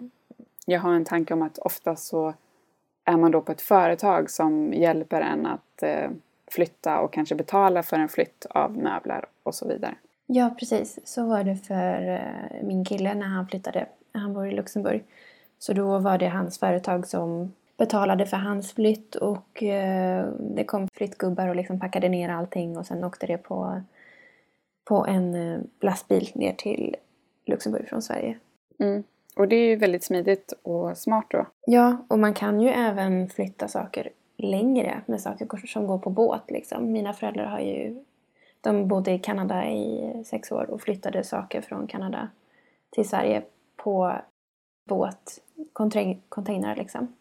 jag 0.65 0.79
har 0.79 0.93
en 0.93 1.05
tanke 1.05 1.33
om 1.33 1.41
att 1.41 1.57
ofta 1.57 1.95
så 1.95 2.33
är 3.05 3.17
man 3.17 3.31
då 3.31 3.41
på 3.41 3.51
ett 3.51 3.61
företag 3.61 4.29
som 4.29 4.73
hjälper 4.73 5.21
en 5.21 5.45
att 5.45 5.83
eh, 5.83 6.09
flytta 6.53 6.99
och 6.99 7.13
kanske 7.13 7.35
betala 7.35 7.83
för 7.83 7.99
en 7.99 8.09
flytt 8.09 8.45
av 8.49 8.77
möbler 8.77 9.25
och 9.43 9.55
så 9.55 9.67
vidare. 9.67 9.95
Ja, 10.25 10.55
precis. 10.59 10.99
Så 11.03 11.25
var 11.25 11.43
det 11.43 11.55
för 11.55 12.09
eh, 12.09 12.63
min 12.63 12.85
kille 12.85 13.13
när 13.13 13.27
han 13.27 13.47
flyttade. 13.47 13.85
Han 14.11 14.33
bor 14.33 14.47
i 14.47 14.51
Luxemburg. 14.51 15.03
Så 15.59 15.73
då 15.73 15.99
var 15.99 16.17
det 16.17 16.27
hans 16.27 16.59
företag 16.59 17.07
som 17.07 17.53
betalade 17.77 18.25
för 18.25 18.37
hans 18.37 18.73
flytt 18.73 19.15
och 19.15 19.63
eh, 19.63 20.27
det 20.39 20.63
kom 20.63 20.87
flyttgubbar 20.93 21.47
och 21.47 21.55
liksom 21.55 21.79
packade 21.79 22.09
ner 22.09 22.29
allting 22.29 22.77
och 22.77 22.85
sen 22.85 23.03
åkte 23.03 23.27
det 23.27 23.37
på, 23.37 23.81
på 24.85 25.05
en 25.05 25.35
eh, 25.35 25.59
lastbil 25.81 26.29
ner 26.35 26.53
till 26.53 26.95
Luxemburg 27.45 27.89
från 27.89 28.01
Sverige. 28.01 28.37
Mm. 28.79 29.03
Och 29.35 29.47
det 29.47 29.55
är 29.55 29.69
ju 29.69 29.75
väldigt 29.75 30.03
smidigt 30.03 30.53
och 30.61 30.97
smart 30.97 31.25
då. 31.29 31.45
Ja, 31.65 31.97
och 32.07 32.19
man 32.19 32.33
kan 32.33 32.61
ju 32.61 32.69
även 32.69 33.29
flytta 33.29 33.67
saker 33.67 34.09
längre 34.43 35.01
med 35.05 35.21
saker 35.21 35.67
som 35.67 35.87
går 35.87 35.97
på 35.97 36.09
båt. 36.09 36.51
Liksom. 36.51 36.91
Mina 36.91 37.13
föräldrar 37.13 37.45
har 37.45 37.59
ju... 37.59 38.03
De 38.61 38.87
bodde 38.87 39.11
i 39.11 39.19
Kanada 39.19 39.69
i 39.69 40.23
sex 40.25 40.51
år 40.51 40.69
och 40.69 40.81
flyttade 40.81 41.23
saker 41.23 41.61
från 41.61 41.87
Kanada 41.87 42.29
till 42.89 43.09
Sverige 43.09 43.43
på 43.75 44.13
båt, 44.89 45.41
containrar 46.29 46.75
liksom. 46.75 47.15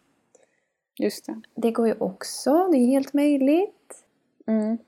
Just 0.98 1.26
det. 1.26 1.40
Det 1.54 1.70
går 1.70 1.86
ju 1.86 1.94
också, 1.98 2.68
det 2.72 2.78
är 2.78 2.86
helt 2.86 3.12
möjligt. 3.12 4.04
Mm. 4.46 4.78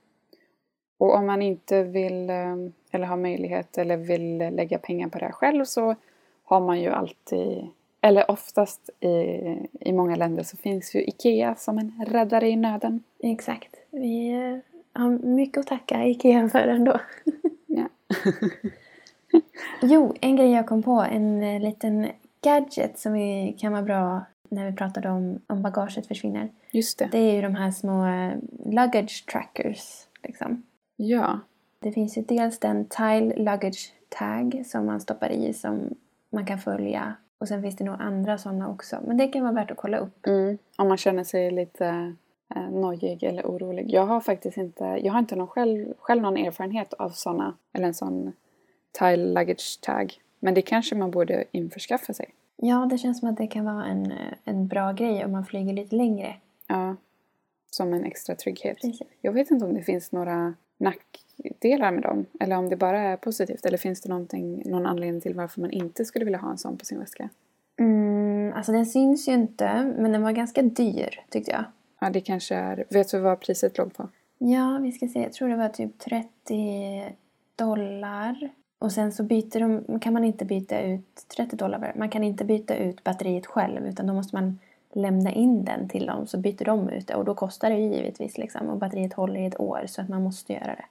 Och 0.99 1.15
om 1.15 1.27
man 1.27 1.43
inte 1.43 1.83
vill 1.83 2.31
eh, 2.31 2.57
eller 2.95 3.07
har 3.07 3.17
möjlighet 3.17 3.79
eller 3.79 3.97
vill 3.97 4.39
lägga 4.39 4.79
pengar 4.79 5.09
på 5.09 5.19
det 5.19 5.25
här 5.25 5.33
själv 5.33 5.65
så 5.65 5.95
har 6.45 6.61
man 6.61 6.81
ju 6.81 6.89
alltid, 6.91 7.69
eller 8.05 8.31
oftast 8.31 8.91
i, 9.01 9.09
i 9.81 9.93
många 9.93 10.17
länder 10.17 10.43
så 10.43 10.57
finns 10.57 10.95
ju 10.95 11.03
IKEA 11.03 11.55
som 11.55 11.79
en 11.79 12.05
räddare 12.07 12.49
i 12.49 12.57
nöden. 12.57 13.03
Exakt. 13.19 13.77
Vi 13.91 14.33
eh, 14.33 15.01
har 15.03 15.11
mycket 15.11 15.61
att 15.61 15.67
tacka 15.67 16.05
IKEA 16.05 16.49
för 16.49 16.59
ändå. 16.59 17.01
Ja. 17.67 17.89
jo, 19.83 20.15
en 20.21 20.37
grej 20.37 20.51
jag 20.51 20.67
kom 20.67 20.83
på, 20.83 21.07
en 21.11 21.43
eh, 21.43 21.61
liten 21.61 22.09
gadget 22.43 22.99
som 22.99 23.15
kan 23.59 23.73
vara 23.73 23.83
bra 23.83 24.25
när 24.49 24.71
vi 24.71 24.77
pratade 24.77 25.11
om, 25.11 25.41
om 25.47 25.63
bagaget 25.63 26.07
försvinner. 26.07 26.49
Just 26.71 26.99
det. 26.99 27.09
Det 27.13 27.19
är 27.19 27.35
ju 27.35 27.43
de 27.43 27.55
här 27.55 27.71
små 27.71 28.07
eh, 28.07 28.33
luggage 28.67 29.27
trackers. 29.27 30.07
Liksom. 30.23 30.63
Ja. 30.97 31.41
Det 31.79 31.93
finns 31.93 32.19
ju 32.19 32.23
dels 32.23 32.59
den 32.59 32.89
Tile 32.89 33.35
Luggage 33.37 33.93
Tag 34.09 34.63
som 34.67 34.87
man 34.87 35.01
stoppar 35.01 35.31
i 35.31 35.53
som 35.53 35.95
man 36.31 36.47
kan 36.47 36.59
följa. 36.59 37.15
Och 37.39 37.49
sen 37.49 37.63
finns 37.63 37.77
det 37.77 37.85
nog 37.85 37.97
andra 37.99 38.39
sådana 38.39 38.71
också. 38.71 38.99
Men 39.07 39.17
det 39.17 39.29
kan 39.29 39.43
vara 39.43 39.53
värt 39.53 39.71
att 39.71 39.77
kolla 39.77 39.99
upp. 39.99 40.27
Mm. 40.27 40.59
Om 40.79 40.89
man 40.89 40.97
känner 40.97 41.25
sig 41.25 41.51
lite 41.51 42.15
eh, 42.55 42.71
nojig 42.71 43.23
eller 43.23 43.43
orolig. 43.43 43.91
Jag 43.91 44.07
har 44.07 44.21
faktiskt 44.21 44.57
inte, 44.57 44.85
jag 44.85 45.13
har 45.13 45.19
inte 45.19 45.37
någon 45.37 45.49
själv, 45.49 45.95
själv 45.99 46.23
någon 46.23 46.37
erfarenhet 46.37 46.95
av 46.95 47.11
sådana, 47.11 47.55
eller 47.73 47.87
en 47.87 47.95
sån 47.95 48.33
Tile 48.99 49.17
Luggage 49.17 49.81
Tag. 49.81 50.15
Men 50.41 50.55
det 50.55 50.63
kanske 50.63 50.95
man 50.95 51.11
borde 51.11 51.45
införskaffa 51.51 52.13
sig. 52.13 52.35
Ja, 52.57 52.87
det 52.91 52.99
känns 52.99 53.21
som 53.21 53.29
att 53.29 53.37
det 53.37 53.47
kan 53.47 53.65
vara 53.65 53.85
en, 53.85 54.13
en 54.45 54.67
bra 54.67 54.93
grej 54.93 55.25
om 55.25 55.33
man 55.33 55.45
flyger 55.45 55.73
lite 55.73 55.97
längre. 55.97 56.37
Ja, 56.67 56.97
som 57.71 57.95
en 57.95 58.05
extra 58.05 58.35
trygghet. 58.35 58.81
Precis. 58.81 59.03
Jag 59.21 59.33
vet 59.33 59.51
inte 59.51 59.65
om 59.65 59.75
det 59.75 59.83
finns 59.83 60.13
några 60.13 60.55
nackdelar 61.37 61.93
med 61.93 62.03
dem. 62.03 62.27
Eller 62.41 62.57
om 62.57 62.69
det 62.69 62.77
bara 62.77 63.01
är 63.01 63.17
positivt. 63.17 63.67
Eller 63.67 63.79
finns 63.79 64.01
det 64.01 64.09
någon 64.09 64.87
anledning 64.87 65.21
till 65.21 65.35
varför 65.35 65.61
man 65.61 65.71
inte 65.71 66.05
skulle 66.05 66.25
vilja 66.25 66.39
ha 66.39 66.51
en 66.51 66.59
sån 66.59 66.77
på 66.77 66.85
sin 66.85 66.99
väska? 66.99 67.29
Mm, 67.79 68.53
alltså 68.57 68.73
den 68.73 68.87
syns 68.87 69.29
ju 69.29 69.33
inte, 69.33 69.95
men 69.99 70.13
den 70.13 70.23
var 70.23 70.33
ganska 70.33 70.63
dyr 70.63 71.21
tyckte 71.31 71.51
jag. 71.51 71.65
Ja, 72.01 72.11
det 72.11 72.21
kanske 72.21 72.55
är... 72.55 72.85
Vet 72.91 73.11
du 73.11 73.19
vad 73.19 73.41
priset 73.41 73.79
låg 73.79 73.95
på? 73.95 74.09
Ja, 74.39 74.79
vi 74.83 74.93
ska 74.93 75.09
se. 75.09 75.23
Jag 75.23 75.33
tror 75.33 75.49
det 75.49 75.57
var 75.57 75.69
typ 75.69 75.99
30 75.99 77.15
dollar. 77.57 78.51
Och 78.79 78.93
sen 78.93 79.13
så 79.13 79.23
byter 79.23 79.61
de, 79.61 80.01
kan 80.01 80.13
man 80.13 80.25
inte 80.25 80.45
byta 80.45 80.81
ut 80.81 81.27
30 81.37 81.57
dollar. 81.57 81.93
Man 81.97 82.09
kan 82.09 82.25
inte 82.25 82.45
byta 82.45 82.77
ut 82.77 83.05
batteriet 83.05 83.47
själv 83.47 83.87
utan 83.87 84.07
då 84.07 84.15
måste 84.15 84.37
man 84.37 84.59
lämna 84.93 85.33
in 85.33 85.65
den 85.65 85.89
till 85.89 86.07
dem 86.07 86.27
så 86.27 86.39
byter 86.39 86.65
de 86.65 86.89
ut 86.89 87.07
det 87.07 87.15
och 87.15 87.25
då 87.25 87.35
kostar 87.35 87.71
det 87.71 87.77
ju 87.77 87.95
givetvis 87.95 88.39
liksom 88.39 88.69
och 88.69 88.79
batteriet 88.79 89.13
håller 89.13 89.41
i 89.41 89.47
ett 89.47 89.61
år 89.61 89.85
så 89.87 90.03
att 90.03 90.09
man 90.09 90.23
måste 90.23 90.53
göra 90.53 90.67
det. 90.75 90.85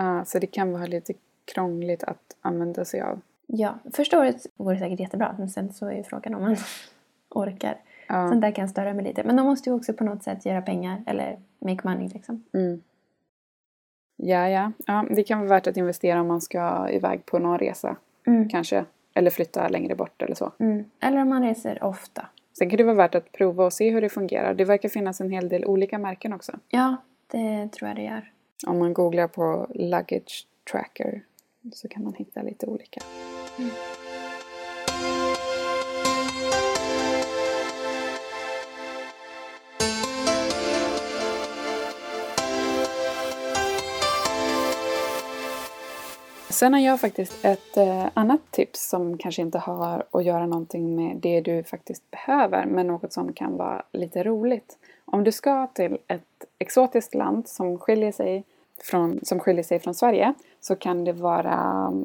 Ah, 0.00 0.24
så 0.24 0.38
det 0.38 0.46
kan 0.46 0.72
vara 0.72 0.86
lite 0.86 1.12
krångligt 1.44 2.02
att 2.02 2.36
använda 2.40 2.84
sig 2.84 3.00
av? 3.00 3.20
Ja, 3.46 3.78
första 3.92 4.18
året 4.20 4.46
går 4.56 4.72
det 4.72 4.78
säkert 4.78 5.00
jättebra 5.00 5.34
men 5.38 5.48
sen 5.48 5.72
så 5.72 5.90
är 5.90 6.02
frågan 6.02 6.34
om 6.34 6.42
man 6.42 6.56
orkar. 7.28 7.76
Ja. 8.06 8.28
Sånt 8.28 8.42
där 8.42 8.50
kan 8.50 8.68
störa 8.68 8.94
mig 8.94 9.04
lite. 9.04 9.24
Men 9.24 9.36
de 9.36 9.46
måste 9.46 9.70
ju 9.70 9.76
också 9.76 9.92
på 9.92 10.04
något 10.04 10.22
sätt 10.22 10.46
göra 10.46 10.62
pengar 10.62 11.02
eller 11.06 11.38
make 11.58 11.88
money 11.88 12.08
liksom. 12.08 12.44
Mm. 12.52 12.82
Ja, 14.16 14.48
ja, 14.48 14.72
ja. 14.86 15.04
Det 15.10 15.22
kan 15.22 15.38
vara 15.38 15.48
värt 15.48 15.66
att 15.66 15.76
investera 15.76 16.20
om 16.20 16.26
man 16.26 16.40
ska 16.40 16.88
iväg 16.90 17.26
på 17.26 17.38
någon 17.38 17.58
resa. 17.58 17.96
Mm. 18.26 18.48
Kanske. 18.48 18.84
Eller 19.14 19.30
flytta 19.30 19.68
längre 19.68 19.94
bort 19.94 20.22
eller 20.22 20.34
så. 20.34 20.52
Mm. 20.58 20.84
Eller 21.00 21.22
om 21.22 21.28
man 21.28 21.42
reser 21.42 21.84
ofta. 21.84 22.26
Sen 22.58 22.70
kan 22.70 22.76
det 22.76 22.84
vara 22.84 22.96
värt 22.96 23.14
att 23.14 23.32
prova 23.32 23.64
och 23.64 23.72
se 23.72 23.90
hur 23.90 24.00
det 24.00 24.08
fungerar. 24.08 24.54
Det 24.54 24.64
verkar 24.64 24.88
finnas 24.88 25.20
en 25.20 25.30
hel 25.30 25.48
del 25.48 25.64
olika 25.64 25.98
märken 25.98 26.32
också. 26.32 26.52
Ja, 26.68 26.96
det 27.26 27.68
tror 27.72 27.88
jag 27.88 27.96
det 27.96 28.02
gör. 28.02 28.32
Om 28.66 28.78
man 28.78 28.94
googlar 28.94 29.28
på 29.28 29.66
luggage 29.74 30.46
tracker 30.70 31.24
så 31.72 31.88
kan 31.88 32.04
man 32.04 32.14
hitta 32.14 32.42
lite 32.42 32.66
olika. 32.66 33.00
Mm. 33.58 33.70
Sen 46.50 46.72
har 46.72 46.80
jag 46.80 47.00
faktiskt 47.00 47.44
ett 47.44 47.76
eh, 47.76 48.06
annat 48.14 48.40
tips 48.50 48.88
som 48.88 49.18
kanske 49.18 49.42
inte 49.42 49.58
har 49.58 50.06
att 50.10 50.24
göra 50.24 50.46
någonting 50.46 50.96
med 50.96 51.16
det 51.16 51.40
du 51.40 51.62
faktiskt 51.62 52.10
behöver, 52.10 52.66
men 52.66 52.86
något 52.86 53.12
som 53.12 53.32
kan 53.32 53.56
vara 53.56 53.82
lite 53.92 54.22
roligt. 54.22 54.78
Om 55.12 55.24
du 55.24 55.32
ska 55.32 55.66
till 55.66 55.98
ett 56.06 56.44
exotiskt 56.58 57.14
land 57.14 57.48
som 57.48 57.78
skiljer 57.78 58.12
sig 58.12 58.44
från, 58.80 59.20
som 59.22 59.40
skiljer 59.40 59.64
sig 59.64 59.78
från 59.78 59.94
Sverige 59.94 60.34
så 60.60 60.76
kan 60.76 61.04
det 61.04 61.12
vara 61.12 61.86
mm, 61.88 62.04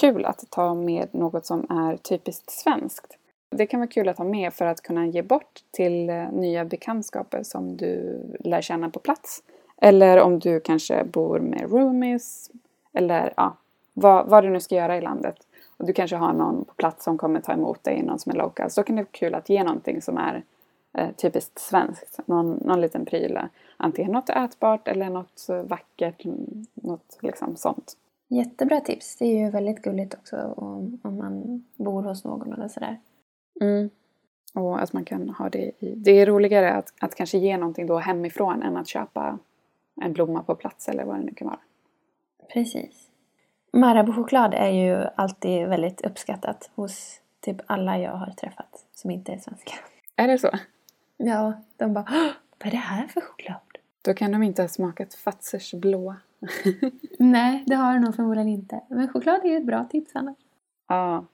kul 0.00 0.24
att 0.24 0.44
ta 0.50 0.74
med 0.74 1.08
något 1.14 1.46
som 1.46 1.66
är 1.70 1.96
typiskt 1.96 2.50
svenskt. 2.50 3.18
Det 3.50 3.66
kan 3.66 3.80
vara 3.80 3.90
kul 3.90 4.08
att 4.08 4.18
ha 4.18 4.24
med 4.24 4.54
för 4.54 4.64
att 4.64 4.82
kunna 4.82 5.06
ge 5.06 5.22
bort 5.22 5.62
till 5.70 6.10
eh, 6.10 6.30
nya 6.32 6.64
bekantskaper 6.64 7.42
som 7.42 7.76
du 7.76 8.22
lär 8.40 8.60
känna 8.60 8.90
på 8.90 8.98
plats. 8.98 9.42
Eller 9.76 10.20
om 10.20 10.38
du 10.38 10.60
kanske 10.60 11.04
bor 11.04 11.38
med 11.38 11.70
roomies. 11.70 12.50
Eller 12.92 13.32
ja, 13.36 13.56
vad, 13.94 14.28
vad 14.28 14.44
du 14.44 14.50
nu 14.50 14.60
ska 14.60 14.74
göra 14.74 14.96
i 14.96 15.00
landet. 15.00 15.36
Och 15.76 15.86
du 15.86 15.92
kanske 15.92 16.16
har 16.16 16.32
någon 16.32 16.64
på 16.64 16.74
plats 16.74 17.04
som 17.04 17.18
kommer 17.18 17.40
ta 17.40 17.52
emot 17.52 17.84
dig, 17.84 18.02
någon 18.02 18.18
som 18.18 18.32
är 18.32 18.36
local. 18.36 18.70
Så 18.70 18.82
kan 18.82 18.96
det 18.96 19.02
vara 19.02 19.10
kul 19.12 19.34
att 19.34 19.48
ge 19.48 19.64
någonting 19.64 20.02
som 20.02 20.18
är 20.18 20.42
eh, 20.98 21.10
typiskt 21.10 21.58
svenskt. 21.58 22.20
Någon, 22.26 22.50
någon 22.50 22.80
liten 22.80 23.04
pryl. 23.04 23.38
Antingen 23.76 24.12
något 24.12 24.30
ätbart 24.30 24.88
eller 24.88 25.10
något 25.10 25.46
vackert. 25.64 26.24
Något 26.74 27.18
liksom 27.20 27.56
sånt. 27.56 27.96
Jättebra 28.28 28.80
tips. 28.80 29.16
Det 29.16 29.24
är 29.24 29.44
ju 29.44 29.50
väldigt 29.50 29.82
gulligt 29.82 30.14
också 30.14 30.36
om, 30.56 31.00
om 31.02 31.16
man 31.16 31.64
bor 31.76 32.02
hos 32.02 32.24
någon 32.24 32.52
eller 32.52 32.68
sådär. 32.68 33.00
Mm. 33.60 33.90
Och 34.54 34.82
att 34.82 34.92
man 34.92 35.04
kan 35.04 35.28
ha 35.28 35.48
det 35.48 35.72
i... 35.78 35.94
Det 35.96 36.10
är 36.10 36.26
roligare 36.26 36.72
att, 36.72 36.94
att 37.00 37.14
kanske 37.14 37.38
ge 37.38 37.56
någonting 37.56 37.86
då 37.86 37.98
hemifrån 37.98 38.62
än 38.62 38.76
att 38.76 38.88
köpa 38.88 39.38
en 40.00 40.12
blomma 40.12 40.42
på 40.42 40.54
plats 40.54 40.88
eller 40.88 41.04
vad 41.04 41.16
det 41.16 41.24
nu 41.24 41.34
kan 41.34 41.46
vara. 41.46 41.60
Precis. 42.52 43.10
Marabou-choklad 43.72 44.54
är 44.54 44.70
ju 44.70 45.06
alltid 45.16 45.68
väldigt 45.68 46.00
uppskattat 46.00 46.70
hos 46.74 47.20
typ 47.40 47.56
alla 47.66 47.98
jag 47.98 48.12
har 48.12 48.30
träffat 48.30 48.86
som 48.92 49.10
inte 49.10 49.32
är 49.32 49.38
svenska. 49.38 49.74
Är 50.16 50.28
det 50.28 50.38
så? 50.38 50.50
Ja, 51.18 51.52
de 51.76 51.94
bara 51.94 52.34
Vad 52.58 52.66
är 52.66 52.70
det 52.70 52.76
här 52.76 53.06
för 53.06 53.20
choklad? 53.20 53.56
Då 54.02 54.14
kan 54.14 54.32
de 54.32 54.42
inte 54.42 54.62
ha 54.62 54.68
smakat 54.68 55.14
Fazers 55.14 55.74
blå. 55.74 56.14
Nej, 57.18 57.64
det 57.66 57.74
har 57.74 57.94
de 57.94 58.00
nog 58.00 58.14
förmodligen 58.14 58.48
inte. 58.48 58.80
Men 58.88 59.08
choklad 59.08 59.44
är 59.44 59.48
ju 59.48 59.56
ett 59.56 59.66
bra 59.66 59.84
tips 59.84 60.10
annars. 60.14 60.36
Ja. 60.88 61.24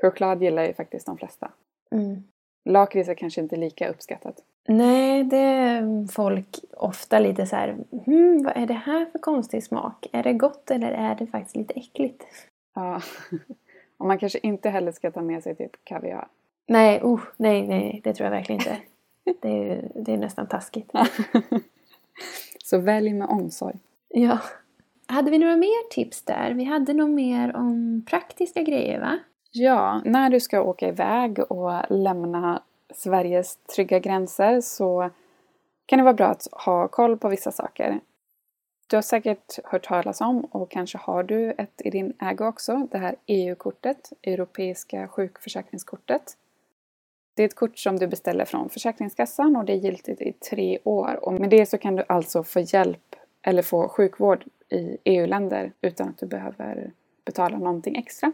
Choklad 0.00 0.42
gillar 0.42 0.64
ju 0.64 0.74
faktiskt 0.74 1.06
de 1.06 1.16
flesta. 1.16 1.50
Mm. 1.90 2.24
Lakrits 2.64 3.08
är 3.08 3.14
kanske 3.14 3.40
inte 3.40 3.56
lika 3.56 3.88
uppskattat. 3.88 4.42
Nej, 4.68 5.24
det 5.24 5.36
är 5.36 6.06
folk 6.12 6.60
ofta 6.76 7.18
lite 7.18 7.46
så 7.46 7.56
här, 7.56 7.76
hmm, 8.06 8.42
vad 8.44 8.56
är 8.56 8.66
det 8.66 8.74
här 8.74 9.06
för 9.06 9.18
konstig 9.18 9.64
smak? 9.64 10.06
Är 10.12 10.22
det 10.22 10.32
gott 10.32 10.70
eller 10.70 10.92
är 10.92 11.14
det 11.14 11.26
faktiskt 11.26 11.56
lite 11.56 11.74
äckligt? 11.74 12.24
Ja. 12.74 13.00
Och 13.96 14.06
man 14.06 14.18
kanske 14.18 14.38
inte 14.42 14.70
heller 14.70 14.92
ska 14.92 15.10
ta 15.10 15.20
med 15.20 15.42
sig 15.42 15.54
typ 15.54 15.84
kaviar. 15.84 16.28
Nej, 16.66 17.00
uh, 17.02 17.20
nej, 17.36 17.68
nej, 17.68 18.00
det 18.04 18.14
tror 18.14 18.24
jag 18.24 18.30
verkligen 18.30 18.60
inte. 18.60 18.76
Det 19.24 19.48
är, 19.48 19.90
det 19.94 20.12
är 20.12 20.16
nästan 20.16 20.48
taskigt. 20.48 20.92
Så 22.64 22.78
välj 22.78 23.12
med 23.12 23.28
omsorg. 23.28 23.76
Ja. 24.08 24.38
Hade 25.06 25.30
vi 25.30 25.38
några 25.38 25.56
mer 25.56 25.90
tips 25.90 26.22
där? 26.22 26.54
Vi 26.54 26.64
hade 26.64 26.92
nog 26.92 27.10
mer 27.10 27.56
om 27.56 28.02
praktiska 28.08 28.62
grejer, 28.62 29.00
va? 29.00 29.18
Ja, 29.52 30.02
när 30.04 30.30
du 30.30 30.40
ska 30.40 30.62
åka 30.62 30.88
iväg 30.88 31.38
och 31.38 31.72
lämna 31.90 32.62
Sveriges 32.94 33.56
trygga 33.56 33.98
gränser 33.98 34.60
så 34.60 35.10
kan 35.86 35.98
det 35.98 36.02
vara 36.02 36.14
bra 36.14 36.26
att 36.26 36.48
ha 36.52 36.88
koll 36.88 37.18
på 37.18 37.28
vissa 37.28 37.52
saker. 37.52 38.00
Du 38.86 38.96
har 38.96 39.02
säkert 39.02 39.58
hört 39.64 39.84
talas 39.84 40.20
om 40.20 40.44
och 40.44 40.70
kanske 40.70 40.98
har 40.98 41.22
du 41.22 41.50
ett 41.50 41.82
i 41.84 41.90
din 41.90 42.12
ägo 42.20 42.44
också, 42.44 42.88
det 42.90 42.98
här 42.98 43.16
EU-kortet, 43.26 44.12
Europeiska 44.22 45.08
sjukförsäkringskortet. 45.08 46.36
Det 47.34 47.42
är 47.42 47.46
ett 47.46 47.54
kort 47.54 47.78
som 47.78 47.98
du 47.98 48.06
beställer 48.06 48.44
från 48.44 48.68
Försäkringskassan 48.68 49.56
och 49.56 49.64
det 49.64 49.72
är 49.72 49.76
giltigt 49.76 50.20
i 50.20 50.32
tre 50.32 50.78
år. 50.84 51.18
Och 51.22 51.32
med 51.32 51.50
det 51.50 51.66
så 51.66 51.78
kan 51.78 51.96
du 51.96 52.04
alltså 52.08 52.42
få 52.42 52.60
hjälp 52.60 53.16
eller 53.42 53.62
få 53.62 53.88
sjukvård 53.88 54.44
i 54.68 54.96
EU-länder 55.04 55.72
utan 55.80 56.08
att 56.08 56.18
du 56.18 56.26
behöver 56.26 56.90
betala 57.24 57.58
någonting 57.58 57.96
extra. 57.96 58.32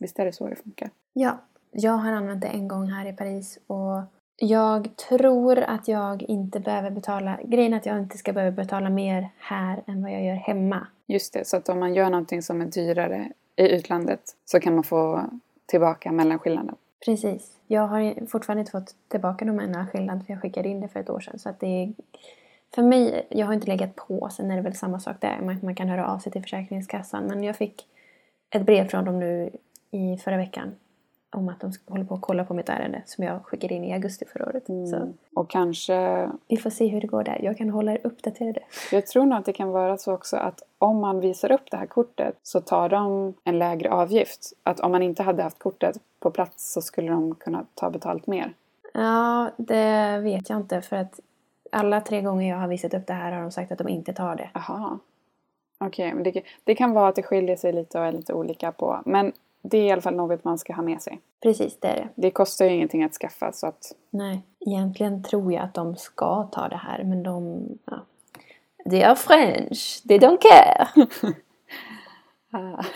Visst 0.00 0.18
är 0.18 0.24
det 0.24 0.32
så 0.32 0.48
det 0.48 0.56
funkar? 0.56 0.90
Ja, 1.12 1.38
jag 1.70 1.92
har 1.92 2.12
använt 2.12 2.40
det 2.40 2.48
en 2.48 2.68
gång 2.68 2.86
här 2.86 3.08
i 3.08 3.12
Paris 3.12 3.58
och 3.66 4.02
jag 4.36 4.96
tror 4.96 5.58
att 5.58 5.88
jag 5.88 6.22
inte 6.22 6.60
behöver 6.60 6.90
betala... 6.90 7.38
Grejen 7.44 7.72
är 7.72 7.76
att 7.76 7.86
jag 7.86 7.98
inte 7.98 8.18
ska 8.18 8.32
behöva 8.32 8.56
betala 8.56 8.90
mer 8.90 9.28
här 9.38 9.82
än 9.86 10.02
vad 10.02 10.12
jag 10.12 10.24
gör 10.24 10.34
hemma. 10.34 10.86
Just 11.06 11.32
det, 11.32 11.46
så 11.46 11.56
att 11.56 11.68
om 11.68 11.80
man 11.80 11.94
gör 11.94 12.10
någonting 12.10 12.42
som 12.42 12.60
är 12.60 12.66
dyrare 12.66 13.32
i 13.56 13.68
utlandet 13.68 14.20
så 14.44 14.60
kan 14.60 14.74
man 14.74 14.84
få 14.84 15.24
tillbaka 15.66 16.12
mellanskillnaden. 16.12 16.76
Precis. 17.04 17.58
Jag 17.66 17.86
har 17.86 18.26
fortfarande 18.26 18.60
inte 18.60 18.72
fått 18.72 18.94
tillbaka 19.08 19.44
de 19.44 19.56
mellanskillnaden 19.56 20.24
för 20.24 20.32
jag 20.32 20.42
skickade 20.42 20.68
in 20.68 20.80
det 20.80 20.88
för 20.88 21.00
ett 21.00 21.10
år 21.10 21.20
sedan. 21.20 21.38
Så 21.38 21.48
att 21.48 21.60
det 21.60 21.66
är, 21.66 21.92
för 22.74 22.82
mig, 22.82 23.26
jag 23.30 23.46
har 23.46 23.54
inte 23.54 23.66
legat 23.66 23.96
på, 23.96 24.28
sen 24.32 24.50
är 24.50 24.56
det 24.56 24.62
väl 24.62 24.76
samma 24.76 25.00
sak 25.00 25.16
där. 25.20 25.40
Man, 25.42 25.58
man 25.62 25.74
kan 25.74 25.88
höra 25.88 26.06
av 26.06 26.18
sig 26.18 26.32
till 26.32 26.42
Försäkringskassan. 26.42 27.24
Men 27.24 27.42
jag 27.42 27.56
fick 27.56 27.86
ett 28.50 28.66
brev 28.66 28.88
från 28.88 29.04
dem 29.04 29.18
nu 29.18 29.50
i 29.90 30.16
förra 30.16 30.36
veckan 30.36 30.74
om 31.34 31.48
att 31.48 31.60
de 31.60 31.72
håller 31.86 32.04
på 32.04 32.14
att 32.14 32.20
kolla 32.20 32.44
på 32.44 32.54
mitt 32.54 32.68
ärende 32.68 33.02
som 33.06 33.24
jag 33.24 33.44
skickade 33.44 33.74
in 33.74 33.84
i 33.84 33.92
augusti 33.92 34.24
förra 34.24 34.46
året. 34.46 34.68
Mm. 34.68 34.86
Så. 34.86 35.12
Och 35.34 35.50
kanske... 35.50 36.28
Vi 36.48 36.56
får 36.56 36.70
se 36.70 36.86
hur 36.86 37.00
det 37.00 37.06
går 37.06 37.24
där. 37.24 37.40
Jag 37.42 37.58
kan 37.58 37.70
hålla 37.70 37.92
er 37.92 38.00
uppdaterade. 38.04 38.60
Jag 38.92 39.06
tror 39.06 39.26
nog 39.26 39.38
att 39.38 39.44
det 39.44 39.52
kan 39.52 39.70
vara 39.70 39.98
så 39.98 40.12
också 40.12 40.36
att 40.36 40.62
om 40.78 41.00
man 41.00 41.20
visar 41.20 41.52
upp 41.52 41.70
det 41.70 41.76
här 41.76 41.86
kortet 41.86 42.36
så 42.42 42.60
tar 42.60 42.88
de 42.88 43.34
en 43.44 43.58
lägre 43.58 43.90
avgift. 43.90 44.52
Att 44.62 44.80
om 44.80 44.92
man 44.92 45.02
inte 45.02 45.22
hade 45.22 45.42
haft 45.42 45.58
kortet 45.58 45.96
på 46.20 46.30
plats 46.30 46.72
så 46.72 46.82
skulle 46.82 47.10
de 47.10 47.34
kunna 47.34 47.66
ta 47.74 47.90
betalt 47.90 48.26
mer. 48.26 48.52
Ja, 48.94 49.50
det 49.56 50.18
vet 50.18 50.50
jag 50.50 50.58
inte 50.58 50.80
för 50.80 50.96
att 50.96 51.20
alla 51.72 52.00
tre 52.00 52.20
gånger 52.20 52.48
jag 52.50 52.56
har 52.56 52.68
visat 52.68 52.94
upp 52.94 53.06
det 53.06 53.12
här 53.12 53.32
har 53.32 53.42
de 53.42 53.50
sagt 53.50 53.72
att 53.72 53.78
de 53.78 53.88
inte 53.88 54.12
tar 54.12 54.36
det. 54.36 54.50
Aha. 54.54 54.98
Okej, 55.78 56.06
okay, 56.06 56.14
men 56.14 56.24
det, 56.24 56.42
det, 56.64 56.74
kan 56.74 56.92
vara 56.92 57.08
att 57.08 57.16
det 57.16 57.22
skiljer 57.22 57.56
sig 57.56 57.72
lite 57.72 57.98
och 57.98 58.06
är 58.06 58.12
lite 58.12 58.34
olika 58.34 58.72
på. 58.72 59.02
Men 59.04 59.32
det 59.62 59.78
är 59.78 59.84
i 59.84 59.90
alla 59.90 60.02
fall 60.02 60.14
något 60.14 60.44
man 60.44 60.58
ska 60.58 60.72
ha 60.72 60.82
med 60.82 61.02
sig. 61.02 61.20
Precis, 61.42 61.80
det 61.80 61.88
är 61.88 61.96
det. 61.96 62.08
Det 62.14 62.30
kostar 62.30 62.64
ju 62.64 62.70
ingenting 62.70 63.04
att 63.04 63.12
skaffa 63.12 63.52
så 63.52 63.66
att... 63.66 63.92
Nej, 64.10 64.42
egentligen 64.60 65.22
tror 65.22 65.52
jag 65.52 65.62
att 65.62 65.74
de 65.74 65.96
ska 65.96 66.48
ta 66.52 66.68
det 66.68 66.76
här 66.76 67.04
men 67.04 67.22
de... 67.22 67.64
Ja. 67.84 68.00
They 68.90 69.02
are 69.02 69.16
French, 69.16 70.02
they 70.08 70.18
don't 70.18 70.38
care! 70.40 70.88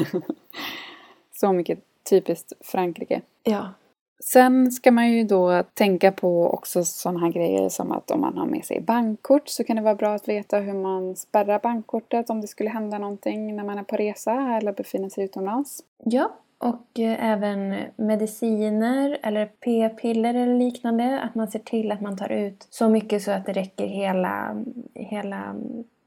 så 1.33 1.53
mycket 1.53 1.79
typiskt 2.11 2.53
Frankrike. 2.61 3.23
Ja. 3.43 3.69
Sen 4.21 4.73
ska 4.73 4.93
man 4.93 5.13
ju 5.13 5.25
då 5.25 5.63
tänka 5.75 6.13
på 6.13 6.51
också 6.51 6.85
sådana 6.85 7.21
här 7.21 7.33
grejer 7.33 7.69
som 7.69 7.93
att 7.93 8.11
om 8.11 8.21
man 8.21 8.39
har 8.39 8.47
med 8.47 8.65
sig 8.65 8.81
bankkort 8.81 9.49
så 9.49 9.65
kan 9.65 9.77
det 9.77 9.83
vara 9.83 9.95
bra 9.95 10.15
att 10.15 10.29
veta 10.29 10.59
hur 10.59 10.75
man 10.75 11.17
spärrar 11.17 11.59
bankkortet 11.59 12.31
om 12.31 12.41
det 12.41 12.47
skulle 12.47 12.71
hända 12.71 12.99
någonting 12.99 13.57
när 13.57 13.65
man 13.65 13.79
är 13.79 13.83
på 13.83 13.97
resa 13.97 14.57
eller 14.57 14.73
befinner 14.73 15.09
sig 15.09 15.25
utomlands. 15.25 15.85
Ja, 16.05 16.33
och 16.59 17.01
eh, 17.01 17.33
även 17.33 17.77
mediciner 17.97 19.19
eller 19.23 19.47
p-piller 19.47 20.35
eller 20.35 20.55
liknande. 20.55 21.21
Att 21.21 21.35
man 21.35 21.49
ser 21.49 21.59
till 21.59 21.93
att 21.93 22.01
man 22.01 22.17
tar 22.17 22.33
ut 22.33 22.67
så 22.71 22.89
mycket 22.89 23.23
så 23.23 23.31
att 23.31 23.47
det 23.47 23.53
räcker 23.53 23.87
hela, 23.87 24.65
hela 24.95 25.57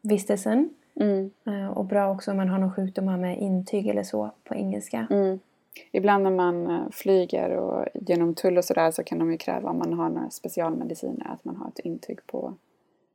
vistelsen. 0.02 0.70
Mm. 0.96 1.32
Eh, 1.46 1.68
och 1.68 1.86
bra 1.86 2.12
också 2.12 2.32
om 2.32 2.38
man 2.38 2.50
har 2.50 2.60
någon 2.60 2.74
sjukdom 2.74 3.22
med 3.22 3.38
intyg 3.38 3.88
eller 3.88 4.04
så 4.04 4.32
på 4.44 4.56
engelska. 4.56 5.08
Mm. 5.10 5.40
Ibland 5.92 6.24
när 6.24 6.32
man 6.32 6.68
eh, 6.68 6.90
flyger 6.92 7.50
och 7.50 7.86
genom 7.94 8.36
tull 8.36 8.58
och 8.58 8.66
sådär 8.66 8.92
så 8.92 9.04
kan 9.04 9.20
de 9.20 9.32
ju 9.32 9.38
kräva 9.38 9.70
om 9.70 9.78
man 9.78 9.94
har 9.94 10.10
några 10.10 10.30
specialmediciner 10.30 11.28
att 11.34 11.46
man 11.46 11.56
har 11.56 11.68
ett 11.68 11.80
intyg 11.80 12.20
på, 12.28 12.54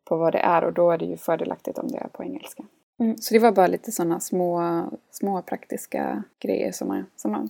på 0.05 0.17
vad 0.17 0.33
det 0.33 0.39
är 0.39 0.65
och 0.65 0.73
då 0.73 0.91
är 0.91 0.99
det 0.99 1.05
ju 1.05 1.17
fördelaktigt 1.17 1.79
om 1.79 1.89
det 1.89 1.99
är 1.99 2.09
på 2.09 2.25
engelska. 2.25 2.65
Mm. 2.99 3.17
Så 3.19 3.35
det 3.35 3.41
var 3.41 3.53
bara 3.53 3.67
lite 3.67 3.93
sådana 3.93 4.21
små, 4.21 4.83
små 5.11 5.43
praktiska 5.43 6.23
grejer 6.41 6.73
som, 6.73 6.89
man, 6.89 7.07
som, 7.17 7.33
man, 7.33 7.49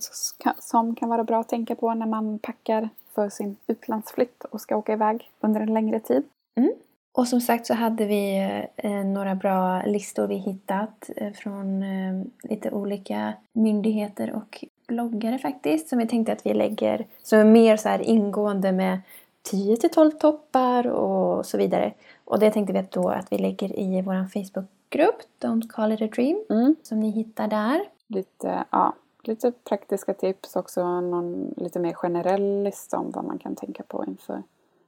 som 0.59 0.95
kan 0.95 1.09
vara 1.09 1.23
bra 1.23 1.39
att 1.39 1.49
tänka 1.49 1.75
på 1.75 1.93
när 1.93 2.05
man 2.05 2.39
packar 2.39 2.89
för 3.15 3.29
sin 3.29 3.55
utlandsflytt 3.67 4.43
och 4.43 4.61
ska 4.61 4.77
åka 4.77 4.93
iväg 4.93 5.31
under 5.39 5.61
en 5.61 5.73
längre 5.73 5.99
tid. 5.99 6.23
Mm. 6.55 6.71
Och 7.17 7.27
som 7.27 7.41
sagt 7.41 7.67
så 7.67 7.73
hade 7.73 8.05
vi 8.05 8.37
eh, 8.75 8.91
några 8.91 9.35
bra 9.35 9.81
listor 9.85 10.27
vi 10.27 10.35
hittat 10.35 11.09
eh, 11.15 11.31
från 11.31 11.83
eh, 11.83 12.21
lite 12.43 12.71
olika 12.71 13.33
myndigheter 13.53 14.33
och 14.33 14.65
bloggare 14.87 15.37
faktiskt 15.37 15.87
som 15.87 15.99
vi 15.99 16.07
tänkte 16.07 16.31
att 16.31 16.45
vi 16.45 16.53
lägger 16.53 17.05
som 17.23 17.39
är 17.39 17.45
mer 17.45 17.77
så 17.77 17.89
här 17.89 18.01
ingående 18.01 18.71
med 18.71 18.99
10 19.41 19.77
till 19.77 19.89
12 19.89 20.11
toppar 20.11 20.87
och 20.87 21.45
så 21.45 21.57
vidare. 21.57 21.93
Och 22.25 22.39
det 22.39 22.51
tänkte 22.51 22.73
vi 22.73 22.79
att 22.79 22.91
då 22.91 23.09
att 23.09 23.31
vi 23.31 23.37
lägger 23.37 23.79
i 23.79 24.01
vår 24.01 24.27
Facebook 24.27 24.69
Facebookgrupp 24.95 25.21
Don't 25.39 25.69
call 25.69 25.91
it 25.91 26.01
a 26.01 26.07
dream 26.15 26.43
mm. 26.49 26.75
som 26.83 26.99
ni 26.99 27.09
hittar 27.09 27.47
där. 27.47 27.81
Lite, 28.07 28.63
ja, 28.71 28.93
lite 29.23 29.51
praktiska 29.51 30.13
tips 30.13 30.55
också, 30.55 31.01
någon 31.01 31.53
lite 31.57 31.79
mer 31.79 31.93
generell 31.93 32.63
lista 32.63 32.97
om 32.97 33.11
vad 33.11 33.25
man 33.25 33.39
kan 33.39 33.55
tänka 33.55 33.83
på 33.83 34.05
inför 34.07 34.43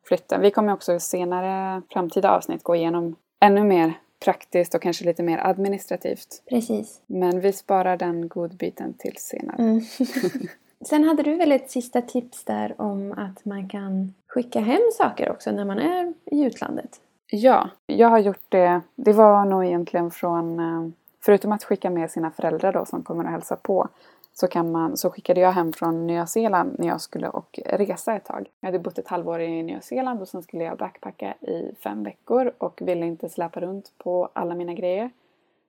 flytten. 0.08 0.42
Vi 0.42 0.52
kommer 0.52 0.74
också 0.74 1.00
senare 1.00 1.82
framtida 1.90 2.32
avsnitt 2.32 2.64
gå 2.64 2.76
igenom 2.76 3.16
ännu 3.40 3.64
mer 3.64 3.94
praktiskt 4.20 4.76
och 4.76 4.82
kanske 4.82 5.06
lite 5.06 5.24
mer 5.24 5.38
administrativt. 5.38 6.44
Precis. 6.50 7.02
Men 7.08 7.40
vi 7.40 7.54
sparar 7.54 7.98
den 7.98 8.28
godbiten 8.28 8.94
till 8.94 9.16
senare. 9.18 9.58
Mm. 9.58 9.82
Sen 10.86 11.04
hade 11.04 11.24
du 11.24 11.36
väl 11.36 11.52
ett 11.52 11.72
sista 11.72 12.02
tips 12.02 12.44
där 12.44 12.82
om 12.82 13.12
att 13.18 13.46
man 13.46 13.70
kan 13.70 14.14
skicka 14.28 14.60
hem 14.60 14.82
saker 14.98 15.32
också 15.32 15.52
när 15.52 15.66
man 15.66 15.80
är 15.80 16.14
i 16.26 16.44
utlandet? 16.44 17.02
Ja, 17.30 17.70
jag 17.86 18.10
har 18.10 18.20
gjort 18.20 18.46
det. 18.50 18.82
Det 18.96 19.14
var 19.14 19.46
nog 19.46 19.66
egentligen 19.66 20.12
från, 20.12 20.60
eh, 20.60 20.90
förutom 21.26 21.52
att 21.52 21.64
skicka 21.64 21.90
med 21.90 22.12
sina 22.12 22.32
föräldrar 22.32 22.74
då 22.74 22.86
som 22.86 23.04
kommer 23.04 23.24
och 23.24 23.30
hälsa 23.30 23.56
på, 23.56 23.88
så, 24.34 24.48
kan 24.48 24.72
man, 24.72 24.98
så 24.98 25.10
skickade 25.10 25.40
jag 25.40 25.52
hem 25.52 25.74
från 25.74 26.08
Nya 26.08 26.28
Zeeland 26.28 26.76
när 26.80 26.88
jag 26.88 27.02
skulle 27.02 27.30
och 27.30 27.60
resa 27.66 28.16
ett 28.16 28.26
tag. 28.26 28.50
Jag 28.60 28.68
hade 28.68 28.80
bott 28.80 28.98
ett 28.98 29.08
halvår 29.08 29.42
i 29.42 29.64
Nya 29.64 29.82
Zeeland 29.82 30.22
och 30.22 30.28
sen 30.28 30.44
skulle 30.44 30.64
jag 30.64 30.78
backpacka 30.78 31.34
i 31.42 31.76
fem 31.84 32.04
veckor 32.04 32.52
och 32.58 32.82
ville 32.82 33.06
inte 33.06 33.30
släpa 33.30 33.60
runt 33.60 33.92
på 33.98 34.30
alla 34.34 34.56
mina 34.56 34.74
grejer. 34.74 35.10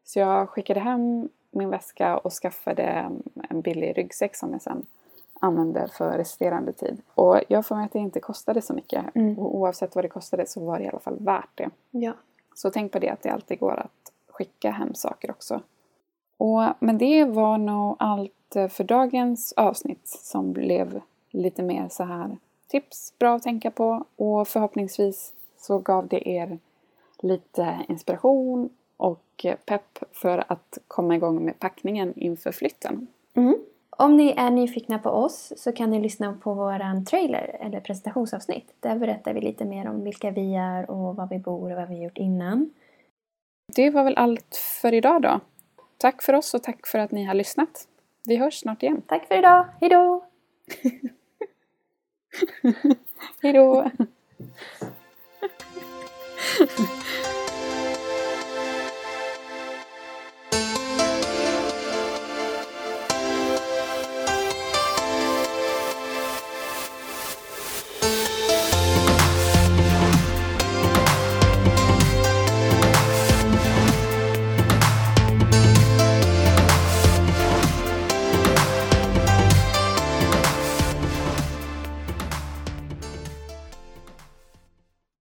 Så 0.05 0.18
jag 0.18 0.49
skickade 0.49 0.81
hem 0.81 1.29
min 1.51 1.71
väska 1.71 2.18
och 2.18 2.33
skaffade 2.33 3.11
en 3.51 3.61
billig 3.61 3.99
ryggsäck 3.99 4.37
som 4.37 4.53
jag 4.53 4.62
sen 4.62 4.87
använde 5.40 5.88
för 5.88 6.18
resterande 6.18 6.72
tid. 6.72 7.03
Och 7.14 7.40
jag 7.48 7.66
får 7.66 7.77
mig 7.77 7.85
att 7.85 7.92
det 7.92 7.98
inte 7.98 8.20
kostade 8.20 8.62
så 8.62 8.74
mycket. 8.74 9.16
Mm. 9.16 9.38
Och 9.38 9.57
oavsett 9.57 9.94
vad 9.94 10.05
det 10.05 10.09
kostade 10.09 10.46
så 10.46 10.64
var 10.64 10.79
det 10.79 10.85
i 10.85 10.88
alla 10.88 10.98
fall 10.98 11.16
värt 11.20 11.51
det. 11.55 11.70
Ja. 11.90 12.12
Så 12.55 12.70
tänk 12.70 12.92
på 12.92 12.98
det 12.98 13.09
att 13.09 13.22
det 13.22 13.31
alltid 13.31 13.59
går 13.59 13.77
att 13.81 14.12
skicka 14.29 14.70
hem 14.70 14.94
saker 14.94 15.31
också. 15.31 15.61
Och, 16.37 16.62
men 16.79 16.98
det 16.98 17.24
var 17.24 17.59
nog 17.59 17.96
allt 17.98 18.33
för 18.70 18.85
dagens 18.85 19.53
avsnitt 19.57 20.09
som 20.09 20.53
blev 20.53 21.01
lite 21.31 21.62
mer 21.62 21.88
så 21.90 22.05
här 22.05 22.37
tips, 22.68 23.14
bra 23.18 23.37
att 23.37 23.42
tänka 23.42 23.70
på 23.70 24.05
och 24.16 24.48
förhoppningsvis 24.48 25.33
så 25.57 25.79
gav 25.79 26.09
det 26.09 26.29
er 26.29 26.59
lite 27.20 27.79
inspiration 27.88 28.70
och 28.96 29.46
pepp 29.64 29.98
för 30.12 30.44
att 30.48 30.79
komma 30.88 31.14
igång 31.14 31.44
med 31.44 31.59
packningen 31.59 32.12
inför 32.16 32.53
flytten. 32.53 33.07
Mm. 33.35 33.57
Om 34.00 34.16
ni 34.16 34.34
är 34.37 34.50
nyfikna 34.50 34.98
på 34.98 35.11
oss 35.11 35.52
så 35.56 35.72
kan 35.72 35.90
ni 35.90 36.00
lyssna 36.00 36.32
på 36.42 36.54
våran 36.54 37.04
trailer 37.04 37.56
eller 37.61 37.80
presentationsavsnitt. 37.80 38.74
Där 38.80 38.98
berättar 38.98 39.34
vi 39.34 39.40
lite 39.40 39.64
mer 39.64 39.88
om 39.88 40.04
vilka 40.04 40.30
vi 40.30 40.54
är 40.54 40.90
och 40.90 41.16
var 41.16 41.26
vi 41.26 41.38
bor 41.38 41.70
och 41.70 41.76
vad 41.76 41.88
vi 41.88 41.96
har 41.96 42.04
gjort 42.04 42.18
innan. 42.18 42.70
Det 43.76 43.90
var 43.90 44.04
väl 44.04 44.16
allt 44.16 44.56
för 44.80 44.94
idag 44.94 45.22
då. 45.22 45.40
Tack 45.96 46.22
för 46.22 46.32
oss 46.32 46.54
och 46.54 46.62
tack 46.62 46.87
för 46.87 46.98
att 46.98 47.10
ni 47.10 47.25
har 47.25 47.35
lyssnat. 47.35 47.88
Vi 48.25 48.37
hörs 48.37 48.60
snart 48.60 48.83
igen. 48.83 49.02
Tack 49.06 49.27
för 49.27 49.38
idag. 49.38 49.66
Hejdå! 49.81 50.25
Hejdå! 53.42 53.90